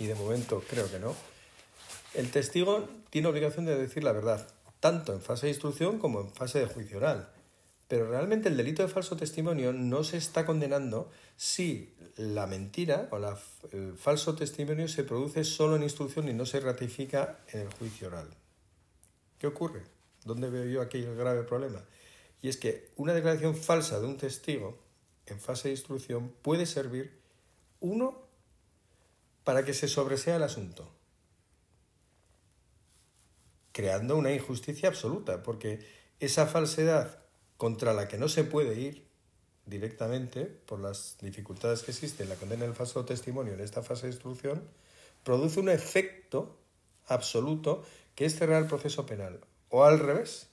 y 0.00 0.06
de 0.06 0.16
momento 0.16 0.64
creo 0.68 0.90
que 0.90 0.98
no, 0.98 1.14
el 2.14 2.30
testigo 2.32 2.88
tiene 3.10 3.28
obligación 3.28 3.64
de 3.64 3.78
decir 3.78 4.02
la 4.02 4.10
verdad, 4.10 4.48
tanto 4.80 5.12
en 5.12 5.22
fase 5.22 5.46
de 5.46 5.52
instrucción 5.52 6.00
como 6.00 6.20
en 6.20 6.30
fase 6.30 6.58
de 6.58 6.66
juicio 6.66 6.96
oral. 6.96 7.32
Pero 7.86 8.10
realmente 8.10 8.48
el 8.48 8.56
delito 8.56 8.82
de 8.82 8.88
falso 8.88 9.16
testimonio 9.16 9.72
no 9.72 10.02
se 10.02 10.16
está 10.16 10.44
condenando 10.44 11.10
si 11.36 11.94
la 12.16 12.46
mentira 12.46 13.08
o 13.12 13.18
el 13.70 13.96
falso 13.96 14.34
testimonio 14.34 14.88
se 14.88 15.04
produce 15.04 15.44
solo 15.44 15.76
en 15.76 15.84
instrucción 15.84 16.28
y 16.28 16.32
no 16.32 16.46
se 16.46 16.58
ratifica 16.58 17.38
en 17.52 17.60
el 17.60 17.72
juicio 17.74 18.08
oral. 18.08 18.28
¿Qué 19.38 19.46
ocurre? 19.46 19.82
¿Dónde 20.24 20.50
veo 20.50 20.64
yo 20.64 20.82
aquí 20.82 20.98
el 20.98 21.14
grave 21.14 21.44
problema? 21.44 21.84
Y 22.40 22.48
es 22.48 22.56
que 22.56 22.88
una 22.96 23.12
declaración 23.12 23.54
falsa 23.54 24.00
de 24.00 24.06
un 24.06 24.16
testigo 24.16 24.81
en 25.26 25.40
fase 25.40 25.68
de 25.68 25.74
instrucción 25.74 26.32
puede 26.42 26.66
servir, 26.66 27.20
uno, 27.80 28.22
para 29.44 29.64
que 29.64 29.74
se 29.74 29.88
sobresea 29.88 30.36
el 30.36 30.42
asunto, 30.42 30.88
creando 33.72 34.16
una 34.16 34.32
injusticia 34.32 34.88
absoluta, 34.88 35.42
porque 35.42 35.84
esa 36.20 36.46
falsedad 36.46 37.18
contra 37.56 37.92
la 37.92 38.08
que 38.08 38.18
no 38.18 38.28
se 38.28 38.44
puede 38.44 38.78
ir 38.80 39.06
directamente 39.66 40.46
por 40.46 40.80
las 40.80 41.16
dificultades 41.20 41.82
que 41.82 41.92
existen 41.92 42.24
en 42.24 42.30
la 42.30 42.36
condena 42.36 42.64
del 42.64 42.74
falso 42.74 43.04
testimonio 43.04 43.54
en 43.54 43.60
esta 43.60 43.82
fase 43.82 44.06
de 44.06 44.12
instrucción, 44.12 44.68
produce 45.22 45.60
un 45.60 45.68
efecto 45.68 46.58
absoluto 47.06 47.84
que 48.14 48.24
es 48.24 48.36
cerrar 48.36 48.62
el 48.62 48.68
proceso 48.68 49.06
penal. 49.06 49.40
O 49.68 49.84
al 49.84 49.98
revés, 49.98 50.48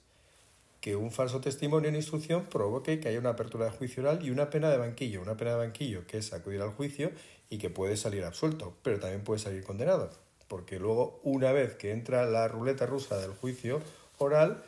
que 0.80 0.96
un 0.96 1.10
falso 1.10 1.40
testimonio 1.40 1.88
en 1.88 1.96
instrucción 1.96 2.46
provoque 2.46 3.00
que 3.00 3.08
haya 3.08 3.18
una 3.18 3.30
apertura 3.30 3.66
de 3.66 3.70
juicio 3.72 4.02
oral 4.02 4.24
y 4.24 4.30
una 4.30 4.48
pena 4.48 4.70
de 4.70 4.78
banquillo. 4.78 5.20
Una 5.20 5.36
pena 5.36 5.52
de 5.52 5.58
banquillo 5.58 6.06
que 6.06 6.18
es 6.18 6.32
acudir 6.32 6.62
al 6.62 6.70
juicio 6.70 7.12
y 7.50 7.58
que 7.58 7.68
puede 7.68 7.96
salir 7.96 8.24
absuelto, 8.24 8.76
pero 8.82 8.98
también 8.98 9.22
puede 9.22 9.40
salir 9.40 9.62
condenado. 9.62 10.10
Porque 10.48 10.78
luego, 10.78 11.20
una 11.22 11.52
vez 11.52 11.74
que 11.74 11.92
entra 11.92 12.24
la 12.26 12.48
ruleta 12.48 12.86
rusa 12.86 13.18
del 13.18 13.32
juicio 13.32 13.80
oral, 14.18 14.62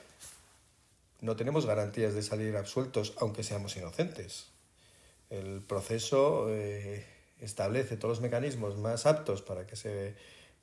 no 1.20 1.36
tenemos 1.36 1.66
garantías 1.66 2.14
de 2.14 2.22
salir 2.22 2.56
absueltos 2.56 3.14
aunque 3.18 3.42
seamos 3.42 3.76
inocentes. 3.76 4.48
El 5.30 5.62
proceso 5.62 6.48
eh, 6.50 7.06
establece 7.40 7.96
todos 7.96 8.18
los 8.18 8.20
mecanismos 8.20 8.76
más 8.76 9.06
aptos 9.06 9.40
para 9.40 9.66
que 9.66 9.76
se 9.76 10.14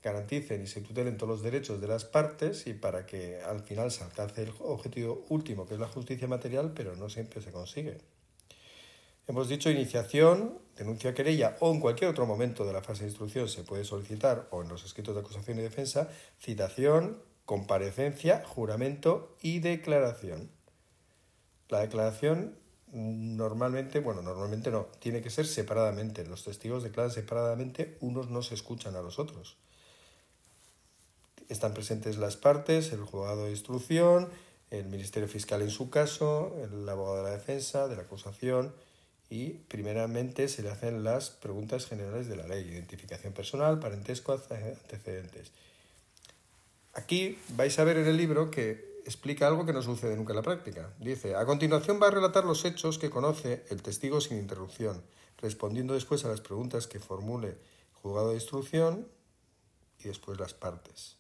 garanticen 0.02 0.64
y 0.64 0.68
se 0.68 0.82
tutelen 0.82 1.18
todos 1.18 1.30
los 1.30 1.44
derechos 1.44 1.82
de 1.82 1.88
las 1.88 2.06
partes 2.06 2.68
y 2.68 2.74
para 2.74 3.06
que 3.06 3.42
al 3.42 3.62
final 3.62 3.92
se 3.92 4.04
alcance 4.04 4.44
el 4.44 4.54
objetivo 4.60 5.26
último, 5.30 5.68
que 5.68 5.74
es 5.74 5.80
la 5.80 5.88
justicia 5.88 6.28
material, 6.28 6.72
pero 6.74 6.96
no 6.96 7.10
siempre 7.10 7.42
se 7.42 7.52
consigue. 7.52 7.98
Hemos 9.28 9.48
dicho 9.48 9.70
iniciación, 9.70 10.58
denuncia 10.76 11.14
querella 11.14 11.56
o 11.60 11.72
en 11.72 11.80
cualquier 11.80 12.10
otro 12.10 12.26
momento 12.26 12.66
de 12.66 12.74
la 12.74 12.82
fase 12.82 13.04
de 13.04 13.10
instrucción 13.10 13.48
se 13.48 13.64
puede 13.64 13.84
solicitar 13.84 14.48
o 14.50 14.64
en 14.64 14.70
los 14.70 14.84
escritos 14.84 15.14
de 15.14 15.22
acusación 15.22 15.60
y 15.60 15.62
defensa 15.62 16.10
citación, 16.40 17.22
comparecencia, 17.46 18.44
juramento 18.46 19.36
y 19.42 19.60
declaración. 19.60 20.50
La 21.68 21.82
declaración 21.82 22.58
normalmente, 22.92 24.00
bueno, 24.00 24.24
normalmente 24.24 24.72
no, 24.72 24.88
tiene 25.00 25.22
que 25.22 25.30
ser 25.30 25.46
separadamente. 25.46 26.26
Los 26.26 26.44
testigos 26.44 26.82
declaran 26.82 27.12
separadamente, 27.12 27.98
unos 28.02 28.30
no 28.30 28.42
se 28.42 28.56
escuchan 28.56 28.96
a 28.96 29.02
los 29.02 29.20
otros. 29.20 29.58
Están 31.50 31.74
presentes 31.74 32.18
las 32.18 32.38
partes, 32.38 32.94
el 32.94 33.02
juzgado 33.02 33.46
de 33.46 33.52
instrucción, 33.52 34.30
el 34.70 34.86
Ministerio 34.86 35.28
Fiscal 35.28 35.62
en 35.62 35.72
su 35.72 35.90
caso, 35.90 36.56
el 36.64 36.88
abogado 36.88 37.18
de 37.18 37.24
la 37.24 37.32
defensa, 37.32 37.88
de 37.88 37.96
la 37.96 38.04
acusación 38.04 38.74
y 39.30 39.50
primeramente 39.68 40.48
se 40.48 40.64
le 40.64 40.70
hacen 40.70 41.04
las 41.04 41.32
preguntas 41.32 41.86
generales 41.86 42.28
de 42.28 42.36
la 42.36 42.48
ley, 42.48 42.68
identificación 42.68 43.34
personal, 43.34 43.80
parentesco, 43.80 44.32
antecedentes. 44.32 45.52
Aquí 46.94 47.38
vais 47.56 47.78
a 47.78 47.84
ver 47.84 47.98
en 47.98 48.08
el 48.08 48.18
libro 48.18 48.50
que 48.50 49.02
explica 49.06 49.48
algo 49.48 49.66
que 49.66 49.74
no 49.74 49.82
sucede 49.82 50.16
nunca 50.16 50.34
en 50.34 50.38
la 50.38 50.44
práctica. 50.44 50.94
Dice, 51.00 51.36
a 51.36 51.46
continuación 51.46 52.00
va 52.02 52.08
a 52.08 52.12
relatar 52.12 52.46
los 52.46 52.66
hechos 52.66 52.98
que 52.98 53.10
conoce 53.10 53.64
el 53.70 53.82
testigo 53.82 54.22
sin 54.22 54.38
interrupción, 54.38 55.02
respondiendo 55.38 55.94
después 55.94 56.26
a 56.26 56.30
las 56.30 56.42
preguntas 56.42 56.88
que 56.88 57.00
formule 57.00 57.50
el 57.50 57.58
juzgado 58.02 58.30
de 58.30 58.36
instrucción 58.36 59.08
y 60.00 60.08
después 60.08 60.40
las 60.40 60.54
partes. 60.54 61.19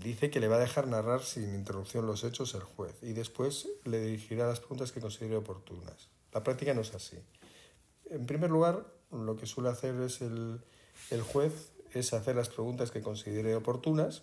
Dice 0.00 0.30
que 0.30 0.40
le 0.40 0.48
va 0.48 0.56
a 0.56 0.60
dejar 0.60 0.86
narrar 0.86 1.22
sin 1.22 1.54
interrupción 1.54 2.06
los 2.06 2.24
hechos 2.24 2.54
el 2.54 2.62
juez 2.62 2.94
y 3.02 3.12
después 3.12 3.68
le 3.84 4.00
dirigirá 4.00 4.46
las 4.46 4.60
preguntas 4.60 4.92
que 4.92 5.00
considere 5.00 5.36
oportunas. 5.36 6.08
La 6.32 6.42
práctica 6.42 6.74
no 6.74 6.80
es 6.80 6.94
así. 6.94 7.18
En 8.10 8.26
primer 8.26 8.50
lugar, 8.50 8.86
lo 9.10 9.36
que 9.36 9.46
suele 9.46 9.70
hacer 9.70 9.94
es 10.00 10.20
el, 10.20 10.60
el 11.10 11.22
juez 11.22 11.70
es 11.92 12.12
hacer 12.12 12.36
las 12.36 12.48
preguntas 12.48 12.90
que 12.90 13.02
considere 13.02 13.54
oportunas 13.54 14.22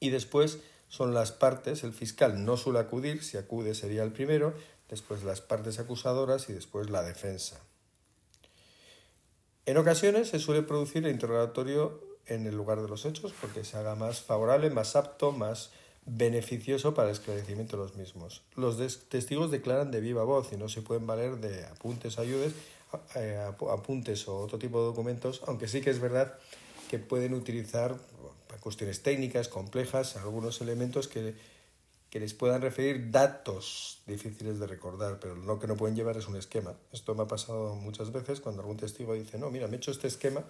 y 0.00 0.10
después 0.10 0.58
son 0.88 1.14
las 1.14 1.32
partes, 1.32 1.82
el 1.82 1.92
fiscal 1.92 2.44
no 2.44 2.56
suele 2.56 2.78
acudir, 2.78 3.24
si 3.24 3.36
acude 3.36 3.74
sería 3.74 4.02
el 4.02 4.12
primero, 4.12 4.54
después 4.88 5.24
las 5.24 5.40
partes 5.40 5.78
acusadoras 5.78 6.48
y 6.48 6.52
después 6.52 6.90
la 6.90 7.02
defensa. 7.02 7.60
En 9.64 9.78
ocasiones 9.78 10.28
se 10.28 10.38
suele 10.38 10.62
producir 10.62 11.04
el 11.04 11.10
interrogatorio 11.10 12.05
en 12.26 12.46
el 12.46 12.56
lugar 12.56 12.82
de 12.82 12.88
los 12.88 13.04
hechos 13.04 13.32
porque 13.40 13.64
se 13.64 13.76
haga 13.76 13.94
más 13.94 14.20
favorable, 14.20 14.70
más 14.70 14.96
apto, 14.96 15.32
más 15.32 15.70
beneficioso 16.06 16.94
para 16.94 17.08
el 17.08 17.14
esclarecimiento 17.14 17.76
de 17.76 17.82
los 17.82 17.96
mismos. 17.96 18.42
Los 18.54 18.78
testigos 19.08 19.50
declaran 19.50 19.90
de 19.90 20.00
viva 20.00 20.24
voz 20.24 20.52
y 20.52 20.56
no 20.56 20.68
se 20.68 20.82
pueden 20.82 21.06
valer 21.06 21.36
de 21.38 21.64
apuntes 21.66 22.18
ayudes, 22.18 22.52
eh, 23.16 23.44
apuntes 23.70 24.28
o 24.28 24.38
otro 24.38 24.58
tipo 24.58 24.80
de 24.80 24.86
documentos, 24.86 25.42
aunque 25.46 25.66
sí 25.68 25.80
que 25.80 25.90
es 25.90 26.00
verdad 26.00 26.34
que 26.88 26.98
pueden 26.98 27.34
utilizar 27.34 27.96
cuestiones 28.66 29.00
técnicas 29.00 29.46
complejas, 29.46 30.16
algunos 30.16 30.60
elementos 30.60 31.06
que, 31.06 31.36
que 32.10 32.18
les 32.18 32.34
puedan 32.34 32.62
referir 32.62 33.12
datos 33.12 34.00
difíciles 34.08 34.58
de 34.58 34.66
recordar, 34.66 35.20
pero 35.20 35.36
lo 35.36 35.60
que 35.60 35.68
no 35.68 35.76
pueden 35.76 35.94
llevar 35.94 36.16
es 36.16 36.26
un 36.26 36.34
esquema. 36.34 36.74
Esto 36.92 37.14
me 37.14 37.22
ha 37.22 37.28
pasado 37.28 37.76
muchas 37.76 38.10
veces 38.10 38.40
cuando 38.40 38.62
algún 38.62 38.76
testigo 38.76 39.14
dice, 39.14 39.38
no, 39.38 39.50
mira, 39.50 39.68
me 39.68 39.74
he 39.74 39.76
hecho 39.76 39.92
este 39.92 40.08
esquema, 40.08 40.42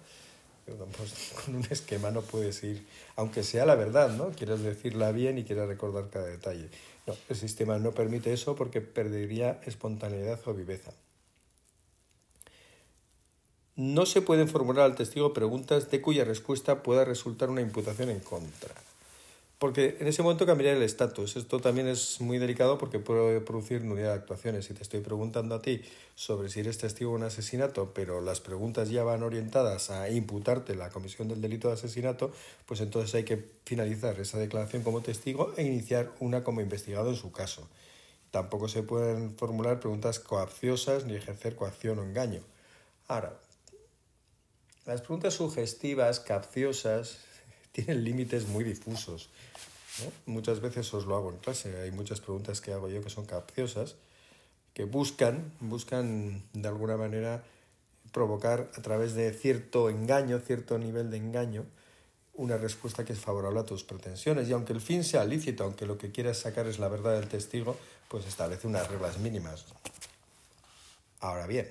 con 1.45 1.55
un 1.55 1.65
esquema 1.69 2.11
no 2.11 2.21
puedes 2.21 2.63
ir, 2.63 2.85
aunque 3.15 3.43
sea 3.43 3.65
la 3.65 3.75
verdad, 3.75 4.09
¿no? 4.09 4.31
Quieres 4.31 4.61
decirla 4.61 5.11
bien 5.11 5.37
y 5.37 5.43
quieres 5.43 5.67
recordar 5.67 6.09
cada 6.09 6.25
detalle. 6.25 6.69
No, 7.05 7.15
el 7.29 7.35
sistema 7.35 7.79
no 7.79 7.91
permite 7.91 8.33
eso 8.33 8.55
porque 8.55 8.81
perdería 8.81 9.61
espontaneidad 9.65 10.39
o 10.45 10.53
viveza. 10.53 10.91
No 13.75 14.05
se 14.05 14.21
pueden 14.21 14.49
formular 14.49 14.85
al 14.85 14.95
testigo 14.95 15.33
preguntas 15.33 15.91
de 15.91 16.01
cuya 16.01 16.25
respuesta 16.25 16.83
pueda 16.83 17.05
resultar 17.05 17.49
una 17.49 17.61
imputación 17.61 18.09
en 18.09 18.19
contra 18.19 18.73
porque 19.59 19.97
en 19.99 20.07
ese 20.07 20.21
momento 20.21 20.45
cambiaría 20.45 20.77
el 20.77 20.83
estatus. 20.83 21.35
Esto 21.35 21.59
también 21.59 21.87
es 21.87 22.21
muy 22.21 22.37
delicado 22.37 22.77
porque 22.77 22.99
puede 22.99 23.41
producir 23.41 23.83
nulidad 23.83 24.09
de 24.09 24.19
actuaciones. 24.19 24.65
Si 24.65 24.73
te 24.73 24.83
estoy 24.83 24.99
preguntando 25.01 25.55
a 25.55 25.61
ti 25.61 25.81
sobre 26.13 26.49
si 26.49 26.59
eres 26.59 26.77
testigo 26.77 27.11
de 27.11 27.17
un 27.17 27.23
asesinato, 27.23 27.91
pero 27.93 28.21
las 28.21 28.39
preguntas 28.39 28.89
ya 28.89 29.03
van 29.03 29.23
orientadas 29.23 29.89
a 29.89 30.09
imputarte 30.09 30.75
la 30.75 30.89
comisión 30.89 31.27
del 31.27 31.41
delito 31.41 31.69
de 31.69 31.73
asesinato, 31.73 32.31
pues 32.67 32.81
entonces 32.81 33.15
hay 33.15 33.23
que 33.23 33.43
finalizar 33.65 34.19
esa 34.19 34.37
declaración 34.37 34.83
como 34.83 35.01
testigo 35.01 35.53
e 35.57 35.63
iniciar 35.63 36.11
una 36.19 36.43
como 36.43 36.61
investigado 36.61 37.09
en 37.09 37.15
su 37.15 37.31
caso. 37.31 37.67
Tampoco 38.29 38.67
se 38.67 38.83
pueden 38.83 39.35
formular 39.37 39.79
preguntas 39.79 40.19
coacciosas 40.19 41.05
ni 41.05 41.15
ejercer 41.15 41.55
coacción 41.55 41.97
o 41.97 42.03
engaño. 42.03 42.41
Ahora, 43.07 43.39
las 44.85 45.01
preguntas 45.01 45.33
sugestivas, 45.33 46.19
capciosas, 46.19 47.26
tienen 47.77 48.03
límites 48.03 48.47
muy 48.47 48.63
difusos. 48.63 49.29
Muchas 50.25 50.61
veces 50.61 50.91
os 50.95 51.05
lo 51.05 51.15
hago 51.15 51.29
en 51.29 51.37
clase, 51.37 51.79
hay 51.79 51.91
muchas 51.91 52.21
preguntas 52.21 52.59
que 52.59 52.73
hago 52.73 52.89
yo 52.89 53.03
que 53.03 53.09
son 53.11 53.25
capciosas, 53.25 53.95
que 54.73 54.85
buscan, 54.85 55.51
buscan 55.59 56.41
de 56.53 56.67
alguna 56.67 56.97
manera 56.97 57.43
provocar 58.11 58.71
a 58.75 58.81
través 58.81 59.13
de 59.13 59.31
cierto 59.31 59.89
engaño, 59.89 60.39
cierto 60.39 60.79
nivel 60.79 61.11
de 61.11 61.17
engaño, 61.17 61.65
una 62.33 62.57
respuesta 62.57 63.05
que 63.05 63.13
es 63.13 63.19
favorable 63.19 63.59
a 63.59 63.65
tus 63.65 63.83
pretensiones. 63.83 64.49
Y 64.49 64.53
aunque 64.53 64.73
el 64.73 64.81
fin 64.81 65.03
sea 65.03 65.23
lícito, 65.23 65.63
aunque 65.63 65.85
lo 65.85 65.99
que 65.99 66.11
quieras 66.11 66.39
sacar 66.39 66.65
es 66.67 66.79
la 66.79 66.87
verdad 66.87 67.19
del 67.19 67.27
testigo, 67.29 67.77
pues 68.07 68.25
establece 68.25 68.67
unas 68.67 68.87
reglas 68.87 69.19
mínimas. 69.19 69.65
Ahora 71.19 71.45
bien, 71.45 71.67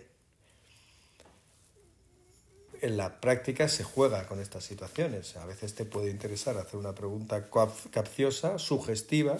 en 2.82 2.96
la 2.96 3.20
práctica 3.20 3.68
se 3.68 3.84
juega 3.84 4.26
con 4.26 4.40
estas 4.40 4.64
situaciones. 4.64 5.36
A 5.36 5.46
veces 5.46 5.74
te 5.74 5.84
puede 5.84 6.10
interesar 6.10 6.56
hacer 6.56 6.78
una 6.78 6.94
pregunta 6.94 7.48
capciosa, 7.90 8.58
sugestiva, 8.58 9.38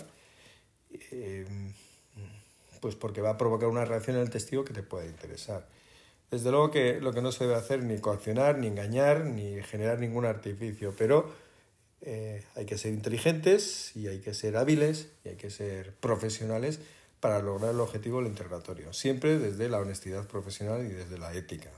eh, 1.11 1.47
pues 2.81 2.95
porque 2.95 3.21
va 3.21 3.31
a 3.31 3.39
provocar 3.39 3.69
una 3.69 3.85
reacción 3.85 4.17
en 4.17 4.23
el 4.23 4.31
testigo 4.31 4.65
que 4.65 4.73
te 4.73 4.83
puede 4.83 5.07
interesar. 5.07 5.67
Desde 6.31 6.51
luego 6.51 6.71
que 6.71 7.01
lo 7.01 7.13
que 7.13 7.23
no 7.23 7.33
se 7.33 7.45
debe 7.45 7.57
hacer 7.57 7.83
ni 7.83 7.99
coaccionar, 7.99 8.59
ni 8.59 8.67
engañar, 8.67 9.25
ni 9.25 9.63
generar 9.63 10.01
ningún 10.01 10.25
artificio, 10.25 10.95
pero 10.97 11.33
eh, 12.03 12.45
hay 12.55 12.67
que 12.67 12.79
ser 12.79 12.93
inteligentes 12.93 13.95
y 13.95 14.09
hay 14.09 14.21
que 14.21 14.35
ser 14.35 14.57
hábiles 14.57 15.09
y 15.25 15.31
hay 15.31 15.37
que 15.37 15.51
ser 15.51 15.95
profesionales 15.95 16.81
para 17.21 17.41
lograr 17.41 17.73
el 17.73 17.81
objetivo 17.81 18.19
del 18.19 18.29
interrogatorio, 18.29 18.93
siempre 18.93 19.39
desde 19.39 19.69
la 19.69 19.79
honestidad 19.79 20.27
profesional 20.27 20.85
y 20.87 20.91
desde 20.91 21.19
la 21.19 21.33
ética. 21.33 21.71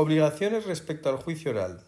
Obligaciones 0.00 0.64
respecto 0.64 1.08
al 1.08 1.16
juicio 1.16 1.50
oral. 1.50 1.82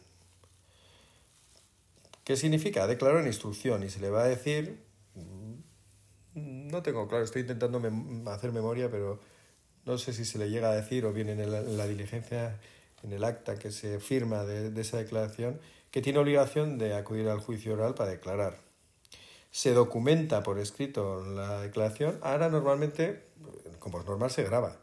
¿Qué 2.25 2.37
significa? 2.37 2.88
Declarar 2.88 3.20
en 3.20 3.29
instrucción 3.29 3.85
y 3.85 3.88
se 3.88 4.01
le 4.01 4.11
va 4.11 4.25
a 4.25 4.27
decir, 4.27 4.83
mm, 5.14 6.73
no 6.73 6.83
tengo 6.83 7.07
claro, 7.07 7.23
estoy 7.23 7.42
intentando 7.42 7.81
hacer 8.29 8.51
memoria, 8.51 8.90
pero 8.90 9.20
no 9.85 9.96
sé 9.96 10.12
si 10.12 10.25
se 10.25 10.38
le 10.38 10.51
llega 10.51 10.73
a 10.73 10.75
decir 10.75 11.07
o 11.07 11.12
bien 11.12 11.29
en, 11.29 11.79
la 11.79 11.87
diligencia, 11.87 12.59
en 13.05 13.12
el 13.12 13.23
acta 13.23 13.61
que 13.61 13.70
se 13.70 14.01
firma 14.01 14.44
de, 14.44 14.81
esa 14.81 14.96
declaración, 14.96 15.61
que 15.92 16.03
tiene 16.03 16.18
obligación 16.18 16.79
de 16.79 16.94
acudir 16.96 17.29
al 17.29 17.38
juicio 17.38 17.75
oral 17.75 17.94
para 17.94 18.11
declarar. 18.11 18.59
Se 19.53 19.73
documenta 19.73 20.42
por 20.42 20.59
escrito 20.59 21.25
la 21.25 21.61
declaración, 21.61 22.18
ahora 22.23 22.49
normalmente, 22.49 23.23
como 23.79 24.01
es 24.01 24.05
normal, 24.05 24.33
se 24.33 24.42
graba 24.42 24.81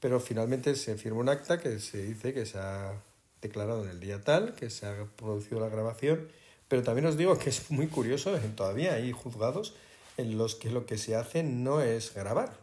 pero 0.00 0.20
finalmente 0.20 0.74
se 0.76 0.96
firma 0.96 1.20
un 1.20 1.28
acta 1.28 1.58
que 1.58 1.78
se 1.80 2.02
dice 2.02 2.32
que 2.32 2.46
se 2.46 2.58
ha 2.58 3.02
declarado 3.40 3.84
en 3.84 3.90
el 3.90 4.00
día 4.00 4.22
tal, 4.22 4.54
que 4.54 4.70
se 4.70 4.86
ha 4.86 5.04
producido 5.16 5.60
la 5.60 5.68
grabación, 5.68 6.28
pero 6.68 6.82
también 6.82 7.06
os 7.06 7.16
digo 7.16 7.38
que 7.38 7.50
es 7.50 7.70
muy 7.70 7.88
curioso, 7.88 8.36
todavía 8.56 8.94
hay 8.94 9.12
juzgados 9.12 9.74
en 10.16 10.36
los 10.36 10.54
que 10.54 10.70
lo 10.70 10.86
que 10.86 10.98
se 10.98 11.16
hace 11.16 11.42
no 11.42 11.80
es 11.80 12.14
grabar, 12.14 12.56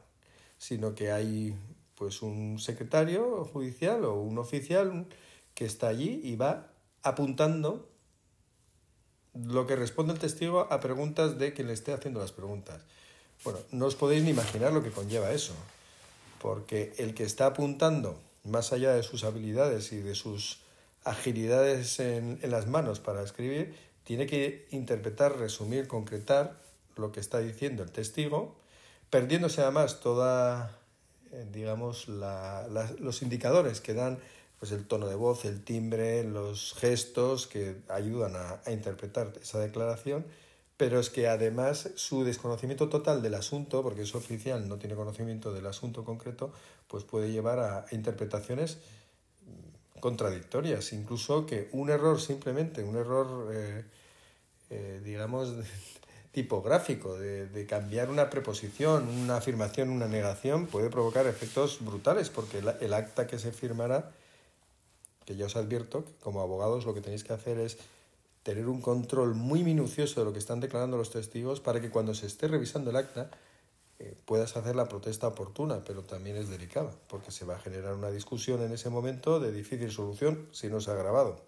sino 0.57 0.95
que 0.95 1.11
hay 1.11 1.55
pues 1.95 2.21
un 2.21 2.59
secretario 2.59 3.45
judicial 3.45 4.03
o 4.05 4.15
un 4.15 4.37
oficial 4.37 5.05
que 5.53 5.65
está 5.65 5.87
allí 5.87 6.19
y 6.23 6.35
va 6.35 6.67
apuntando 7.03 7.89
lo 9.33 9.67
que 9.67 9.75
responde 9.75 10.13
el 10.13 10.19
testigo 10.19 10.67
a 10.71 10.79
preguntas 10.79 11.39
de 11.39 11.53
quien 11.53 11.67
le 11.67 11.73
esté 11.73 11.93
haciendo 11.93 12.19
las 12.19 12.31
preguntas. 12.31 12.81
Bueno, 13.43 13.59
no 13.71 13.85
os 13.85 13.95
podéis 13.95 14.23
ni 14.23 14.31
imaginar 14.31 14.73
lo 14.73 14.83
que 14.83 14.91
conlleva 14.91 15.31
eso 15.31 15.53
porque 16.39 16.93
el 16.97 17.13
que 17.13 17.23
está 17.23 17.47
apuntando 17.47 18.19
más 18.43 18.73
allá 18.73 18.93
de 18.93 19.03
sus 19.03 19.23
habilidades 19.23 19.91
y 19.91 19.97
de 19.97 20.15
sus 20.15 20.59
agilidades 21.03 21.99
en, 21.99 22.39
las 22.43 22.67
manos 22.67 22.99
para 22.99 23.23
escribir, 23.23 23.75
tiene 24.03 24.27
que 24.27 24.67
interpretar, 24.71 25.37
resumir, 25.37 25.87
concretar 25.87 26.57
lo 26.95 27.11
que 27.11 27.19
está 27.19 27.39
diciendo 27.39 27.83
el 27.83 27.91
testigo, 27.91 28.55
perdiéndose 29.09 29.61
además 29.61 29.99
toda, 29.99 30.77
eh, 31.31 31.45
digamos, 31.51 32.07
los 32.07 33.21
indicadores 33.21 33.81
que 33.81 33.93
dan 33.93 34.19
pues 34.59 34.71
el 34.71 34.87
tono 34.87 35.07
de 35.07 35.15
voz, 35.15 35.45
el 35.45 35.63
timbre, 35.63 36.23
los 36.23 36.73
gestos 36.75 37.45
que 37.45 37.77
ayudan 37.89 38.33
a 38.35 38.71
interpretar 38.71 39.33
esa 39.41 39.59
declaración 39.59 40.25
pero 40.77 40.99
es 40.99 41.09
que 41.09 41.27
además 41.27 41.89
su 41.95 42.23
desconocimiento 42.23 42.89
total 42.89 43.21
del 43.21 43.35
asunto, 43.35 43.81
porque 43.81 44.01
es 44.01 44.13
oficial, 44.13 44.67
no 44.67 44.77
tiene 44.77 44.95
conocimiento 44.95 45.53
del 45.53 45.65
asunto 45.67 46.03
concreto, 46.03 46.51
pues 46.87 47.03
puede 47.03 47.31
llevar 47.31 47.59
a 47.59 47.85
interpretaciones 47.91 48.77
contradictorias, 49.99 50.91
incluso 50.93 51.45
que 51.45 51.69
un 51.71 51.89
error 51.89 52.19
simplemente, 52.19 52.83
un 52.83 52.97
error, 52.97 53.49
eh, 53.53 53.83
eh, 54.69 55.01
digamos, 55.03 55.53
tipográfico, 56.31 57.17
de, 57.17 57.47
de, 57.47 57.65
cambiar 57.65 58.09
una 58.09 58.29
preposición, 58.29 59.07
una 59.07 59.37
afirmación, 59.37 59.89
una 59.89 60.07
negación, 60.07 60.67
puede 60.67 60.89
provocar 60.89 61.25
efectos 61.27 61.77
brutales, 61.79 62.29
porque 62.29 62.59
el, 62.59 62.75
el 62.81 62.93
acta 62.93 63.25
que 63.25 63.39
se 63.39 63.53
firmará, 63.53 64.11
que 65.25 65.37
ya 65.37 65.45
os 65.45 65.55
advierto, 65.55 66.03
que 66.03 66.13
como 66.19 66.41
abogados 66.41 66.85
lo 66.85 66.93
que 66.93 67.01
tenéis 67.01 67.23
que 67.23 67.33
hacer 67.33 67.57
es 67.59 67.77
tener 68.45 68.67
un 68.67 68.79
control 68.79 69.33
muy 69.33 69.63
minucioso 69.63 70.19
de 70.19 70.25
lo 70.25 70.31
que 70.31 70.37
están 70.37 70.59
declarando 70.59 70.97
los 70.97 71.09
testigos 71.09 71.61
para 71.61 71.81
que 71.81 71.89
cuando 71.89 72.13
se 72.13 72.27
esté 72.27 72.47
revisando 72.47 72.91
el 72.91 72.95
acta 72.95 73.31
eh, 73.97 74.15
puedas 74.23 74.55
hacer 74.55 74.75
la 74.75 74.87
protesta 74.87 75.27
oportuna, 75.27 75.83
pero 75.83 76.03
también 76.03 76.37
es 76.37 76.47
delicada, 76.47 76.91
porque 77.07 77.31
se 77.31 77.43
va 77.43 77.55
a 77.55 77.59
generar 77.59 77.95
una 77.95 78.11
discusión 78.11 78.61
en 78.61 78.71
ese 78.71 78.91
momento 78.91 79.39
de 79.39 79.51
difícil 79.51 79.91
solución 79.91 80.47
si 80.51 80.67
no 80.67 80.79
se 80.79 80.91
ha 80.91 80.93
grabado. 80.93 81.43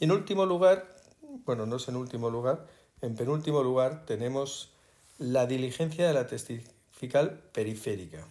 Y 0.00 0.06
en 0.06 0.10
último 0.10 0.44
lugar, 0.44 0.92
bueno, 1.44 1.66
no 1.66 1.76
es 1.76 1.86
en 1.86 1.94
último 1.94 2.28
lugar, 2.28 2.66
en 3.00 3.14
penúltimo 3.14 3.62
lugar 3.62 4.04
tenemos 4.06 4.72
la 5.18 5.46
diligencia 5.46 6.08
de 6.08 6.14
la 6.14 6.26
testifical 6.26 7.38
periférica, 7.52 8.26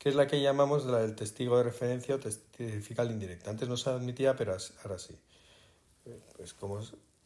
que 0.00 0.08
es 0.08 0.16
la 0.16 0.26
que 0.26 0.40
llamamos 0.40 0.86
la 0.86 0.98
del 0.98 1.14
testigo 1.14 1.56
de 1.56 1.62
referencia 1.62 2.16
o 2.16 2.18
testifical 2.18 3.12
indirecta. 3.12 3.48
Antes 3.50 3.68
no 3.68 3.76
se 3.76 3.90
admitía, 3.90 4.34
pero 4.34 4.56
ahora 4.82 4.98
sí. 4.98 5.16
Eh, 6.06 6.20
pues 6.36 6.54
como 6.54 6.80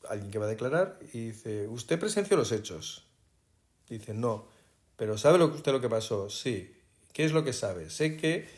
alguien 0.09 0.31
que 0.31 0.39
va 0.39 0.47
a 0.47 0.49
declarar 0.49 0.99
y 1.13 1.27
dice, 1.27 1.69
¿usted 1.69 1.99
presenció 1.99 2.37
los 2.37 2.53
hechos? 2.53 3.07
Dice, 3.89 4.15
no, 4.15 4.47
pero 4.97 5.19
¿sabe 5.19 5.43
usted 5.45 5.73
lo 5.73 5.81
que 5.81 5.89
pasó? 5.89 6.31
Sí. 6.31 6.77
¿Qué 7.13 7.25
es 7.25 7.33
lo 7.33 7.45
que 7.45 7.53
sabe? 7.53 7.91
Sé 7.91 8.17
que 8.17 8.49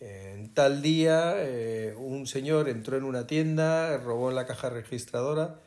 en 0.00 0.54
tal 0.54 0.82
día 0.82 1.34
eh, 1.36 1.94
un 1.96 2.26
señor 2.26 2.68
entró 2.68 2.96
en 2.96 3.04
una 3.04 3.26
tienda, 3.26 3.98
robó 3.98 4.30
en 4.30 4.36
la 4.36 4.46
caja 4.46 4.70
registradora 4.70 5.60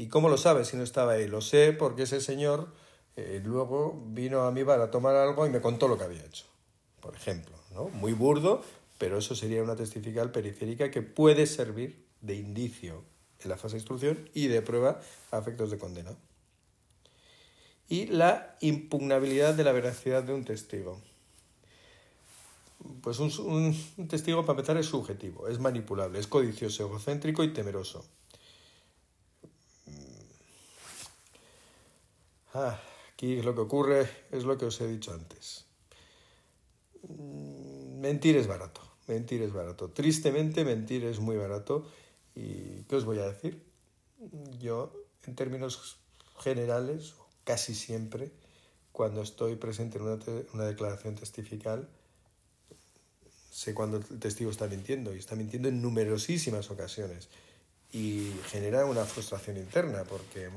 ¿Y 0.00 0.08
cómo 0.08 0.30
lo 0.30 0.38
sabes 0.38 0.68
si 0.68 0.78
no 0.78 0.82
estaba 0.82 1.12
ahí? 1.12 1.28
Lo 1.28 1.42
sé 1.42 1.74
porque 1.74 2.04
ese 2.04 2.22
señor 2.22 2.68
eh, 3.16 3.42
luego 3.44 4.02
vino 4.06 4.44
a 4.44 4.50
mi 4.50 4.62
bar 4.62 4.80
a 4.80 4.90
tomar 4.90 5.14
algo 5.14 5.46
y 5.46 5.50
me 5.50 5.60
contó 5.60 5.88
lo 5.88 5.98
que 5.98 6.04
había 6.04 6.24
hecho, 6.24 6.46
por 7.00 7.14
ejemplo. 7.14 7.54
¿no? 7.74 7.90
Muy 7.90 8.14
burdo, 8.14 8.64
pero 8.96 9.18
eso 9.18 9.34
sería 9.34 9.62
una 9.62 9.76
testifical 9.76 10.32
periférica 10.32 10.90
que 10.90 11.02
puede 11.02 11.46
servir 11.46 12.06
de 12.22 12.36
indicio 12.36 13.04
en 13.42 13.48
la 13.48 13.56
fase 13.56 13.74
de 13.74 13.80
instrucción 13.80 14.30
y 14.34 14.48
de 14.48 14.62
prueba 14.62 15.00
a 15.30 15.38
efectos 15.38 15.70
de 15.70 15.78
condena. 15.78 16.16
Y 17.88 18.06
la 18.06 18.56
impugnabilidad 18.60 19.54
de 19.54 19.64
la 19.64 19.72
veracidad 19.72 20.22
de 20.22 20.32
un 20.32 20.44
testigo. 20.44 21.00
Pues 23.02 23.18
un, 23.18 23.76
testigo, 24.08 24.42
para 24.42 24.58
empezar, 24.58 24.76
es 24.76 24.86
subjetivo, 24.86 25.48
es 25.48 25.58
manipulable, 25.58 26.18
es 26.18 26.26
codicioso, 26.26 26.84
egocéntrico 26.84 27.44
y 27.44 27.52
temeroso. 27.52 28.04
Ah, 32.54 32.80
aquí 33.12 33.42
lo 33.42 33.54
que 33.54 33.60
ocurre 33.60 34.08
es 34.30 34.44
lo 34.44 34.56
que 34.56 34.66
os 34.66 34.80
he 34.80 34.88
dicho 34.88 35.12
antes. 35.12 35.66
Mentir 37.08 38.36
es 38.36 38.46
barato, 38.46 38.80
mentir 39.06 39.42
es 39.42 39.52
barato. 39.52 39.90
Tristemente, 39.90 40.64
mentir 40.64 41.04
es 41.04 41.20
muy 41.20 41.36
barato. 41.36 41.86
¿Y 42.40 42.84
qué 42.88 42.96
os 42.96 43.04
voy 43.04 43.18
a 43.18 43.26
decir? 43.26 43.62
Yo, 44.58 44.92
en 45.26 45.34
términos 45.34 45.98
generales, 46.38 47.14
casi 47.44 47.74
siempre, 47.74 48.30
cuando 48.92 49.20
estoy 49.20 49.56
presente 49.56 49.98
en 49.98 50.04
una, 50.54 50.64
declaración 50.64 51.16
testifical, 51.16 51.86
sé 53.50 53.74
cuando 53.74 53.98
el 53.98 54.04
testigo 54.18 54.50
está 54.50 54.66
mintiendo 54.68 55.14
y 55.14 55.18
está 55.18 55.36
mintiendo 55.36 55.68
en 55.68 55.82
numerosísimas 55.82 56.70
ocasiones 56.70 57.28
y 57.92 58.32
genera 58.46 58.86
una 58.86 59.04
frustración 59.04 59.58
interna 59.58 60.04
porque 60.04 60.48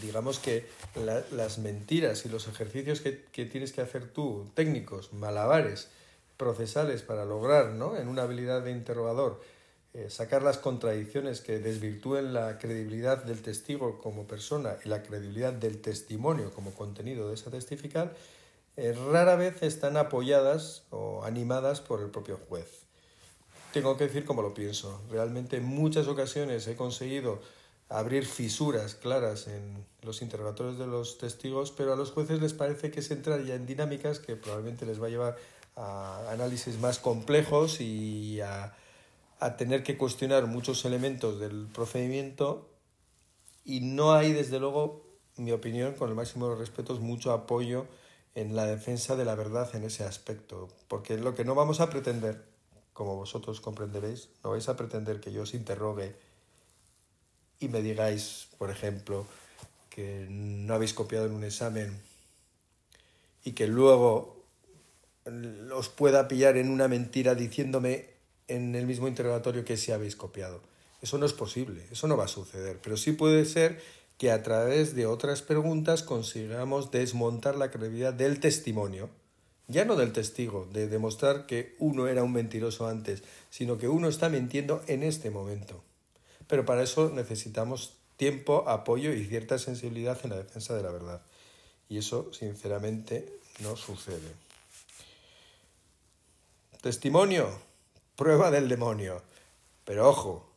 digamos 0.00 0.38
que 0.38 0.66
las 1.32 1.58
mentiras 1.58 2.26
y 2.26 2.28
los 2.28 2.46
ejercicios 2.46 3.00
que, 3.00 3.44
tienes 3.46 3.72
que 3.72 3.80
hacer 3.80 4.12
tú, 4.12 4.50
técnicos, 4.54 5.12
malabares, 5.12 5.88
procesales 6.42 7.02
para 7.02 7.24
lograr, 7.24 7.70
¿no? 7.70 7.96
En 7.96 8.08
una 8.08 8.22
habilidad 8.22 8.62
de 8.62 8.72
interrogador, 8.72 9.40
eh, 9.94 10.10
sacar 10.10 10.42
las 10.42 10.58
contradicciones 10.58 11.40
que 11.40 11.60
desvirtúen 11.60 12.34
la 12.34 12.58
credibilidad 12.58 13.22
del 13.22 13.42
testigo 13.42 13.98
como 13.98 14.26
persona 14.26 14.76
y 14.84 14.88
la 14.88 15.04
credibilidad 15.04 15.52
del 15.52 15.80
testimonio 15.80 16.52
como 16.52 16.72
contenido 16.72 17.28
de 17.28 17.34
esa 17.34 17.52
testifical, 17.52 18.12
eh, 18.76 18.92
rara 19.12 19.36
vez 19.36 19.62
están 19.62 19.96
apoyadas 19.96 20.82
o 20.90 21.22
animadas 21.22 21.80
por 21.80 22.00
el 22.00 22.10
propio 22.10 22.40
juez. 22.48 22.66
Tengo 23.72 23.96
que 23.96 24.08
decir 24.08 24.24
como 24.24 24.42
lo 24.42 24.52
pienso. 24.52 25.00
Realmente 25.12 25.58
en 25.58 25.64
muchas 25.64 26.08
ocasiones 26.08 26.66
he 26.66 26.74
conseguido 26.74 27.40
abrir 27.88 28.26
fisuras 28.26 28.96
claras 28.96 29.46
en 29.46 29.86
los 30.02 30.22
interrogatorios 30.22 30.76
de 30.76 30.88
los 30.88 31.18
testigos, 31.18 31.70
pero 31.70 31.92
a 31.92 31.96
los 31.96 32.10
jueces 32.10 32.40
les 32.40 32.52
parece 32.52 32.90
que 32.90 32.98
es 32.98 33.10
entrar 33.12 33.44
ya 33.44 33.54
en 33.54 33.64
dinámicas 33.64 34.18
que 34.18 34.34
probablemente 34.34 34.86
les 34.86 35.00
va 35.00 35.06
a 35.06 35.10
llevar 35.10 35.36
a 35.76 36.30
análisis 36.30 36.78
más 36.78 36.98
complejos 36.98 37.80
y 37.80 38.40
a, 38.40 38.74
a 39.40 39.56
tener 39.56 39.82
que 39.82 39.96
cuestionar 39.96 40.46
muchos 40.46 40.84
elementos 40.84 41.40
del 41.40 41.66
procedimiento. 41.66 42.68
Y 43.64 43.80
no 43.80 44.12
hay, 44.12 44.32
desde 44.32 44.58
luego, 44.58 45.04
mi 45.36 45.52
opinión, 45.52 45.94
con 45.94 46.08
el 46.08 46.14
máximo 46.14 46.46
de 46.46 46.52
los 46.52 46.60
respetos, 46.60 47.00
mucho 47.00 47.32
apoyo 47.32 47.86
en 48.34 48.56
la 48.56 48.66
defensa 48.66 49.16
de 49.16 49.24
la 49.24 49.34
verdad 49.34 49.74
en 49.74 49.84
ese 49.84 50.04
aspecto, 50.04 50.68
porque 50.88 51.18
lo 51.18 51.34
que 51.34 51.44
no 51.44 51.54
vamos 51.54 51.80
a 51.80 51.90
pretender, 51.90 52.44
como 52.92 53.16
vosotros 53.16 53.60
comprenderéis, 53.60 54.30
no 54.42 54.50
vais 54.50 54.68
a 54.68 54.76
pretender 54.76 55.20
que 55.20 55.32
yo 55.32 55.42
os 55.42 55.54
interrogue 55.54 56.16
y 57.60 57.68
me 57.68 57.82
digáis, 57.82 58.48
por 58.58 58.70
ejemplo, 58.70 59.26
que 59.90 60.26
no 60.28 60.74
habéis 60.74 60.94
copiado 60.94 61.26
en 61.26 61.32
un 61.32 61.44
examen 61.44 62.00
y 63.44 63.52
que 63.52 63.66
luego 63.66 64.41
os 65.74 65.88
pueda 65.88 66.28
pillar 66.28 66.56
en 66.56 66.70
una 66.70 66.88
mentira 66.88 67.34
diciéndome 67.34 68.10
en 68.48 68.74
el 68.74 68.86
mismo 68.86 69.08
interrogatorio 69.08 69.64
que 69.64 69.76
sí 69.76 69.92
habéis 69.92 70.16
copiado. 70.16 70.60
Eso 71.00 71.18
no 71.18 71.26
es 71.26 71.32
posible, 71.32 71.86
eso 71.90 72.06
no 72.06 72.16
va 72.16 72.24
a 72.24 72.28
suceder, 72.28 72.78
pero 72.82 72.96
sí 72.96 73.12
puede 73.12 73.44
ser 73.44 73.80
que 74.18 74.30
a 74.30 74.42
través 74.42 74.94
de 74.94 75.06
otras 75.06 75.42
preguntas 75.42 76.02
consigamos 76.02 76.90
desmontar 76.90 77.56
la 77.56 77.70
credibilidad 77.70 78.12
del 78.12 78.40
testimonio, 78.40 79.10
ya 79.68 79.84
no 79.84 79.96
del 79.96 80.12
testigo, 80.12 80.68
de 80.72 80.86
demostrar 80.86 81.46
que 81.46 81.76
uno 81.78 82.06
era 82.06 82.22
un 82.22 82.32
mentiroso 82.32 82.86
antes, 82.86 83.22
sino 83.50 83.78
que 83.78 83.88
uno 83.88 84.08
está 84.08 84.28
mintiendo 84.28 84.82
en 84.86 85.02
este 85.02 85.30
momento 85.30 85.82
pero 86.52 86.66
para 86.66 86.82
eso 86.82 87.10
necesitamos 87.14 87.94
tiempo, 88.18 88.68
apoyo 88.68 89.10
y 89.14 89.24
cierta 89.24 89.58
sensibilidad 89.58 90.18
en 90.22 90.30
la 90.30 90.36
defensa 90.36 90.74
de 90.74 90.82
la 90.82 90.90
verdad. 90.90 91.22
Y 91.88 91.96
eso, 91.96 92.30
sinceramente, 92.34 93.38
no 93.60 93.74
sucede. 93.74 94.34
Testimonio, 96.82 97.48
prueba 98.16 98.50
del 98.50 98.68
demonio. 98.68 99.22
Pero 99.84 100.08
ojo, 100.08 100.50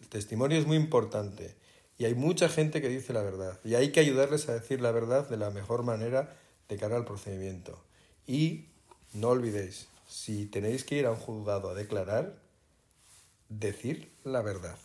el 0.00 0.08
testimonio 0.08 0.56
es 0.56 0.64
muy 0.64 0.76
importante 0.76 1.56
y 1.98 2.04
hay 2.04 2.14
mucha 2.14 2.48
gente 2.48 2.80
que 2.80 2.88
dice 2.88 3.12
la 3.12 3.22
verdad 3.22 3.58
y 3.64 3.74
hay 3.74 3.90
que 3.90 3.98
ayudarles 3.98 4.48
a 4.48 4.54
decir 4.54 4.80
la 4.80 4.92
verdad 4.92 5.28
de 5.28 5.36
la 5.36 5.50
mejor 5.50 5.82
manera 5.82 6.36
de 6.68 6.76
cara 6.76 6.94
al 6.94 7.04
procedimiento. 7.04 7.82
Y 8.28 8.66
no 9.12 9.30
olvidéis, 9.30 9.88
si 10.08 10.46
tenéis 10.46 10.84
que 10.84 10.98
ir 10.98 11.06
a 11.06 11.10
un 11.10 11.16
juzgado 11.16 11.70
a 11.70 11.74
declarar, 11.74 12.36
decir 13.48 14.12
la 14.22 14.42
verdad. 14.42 14.78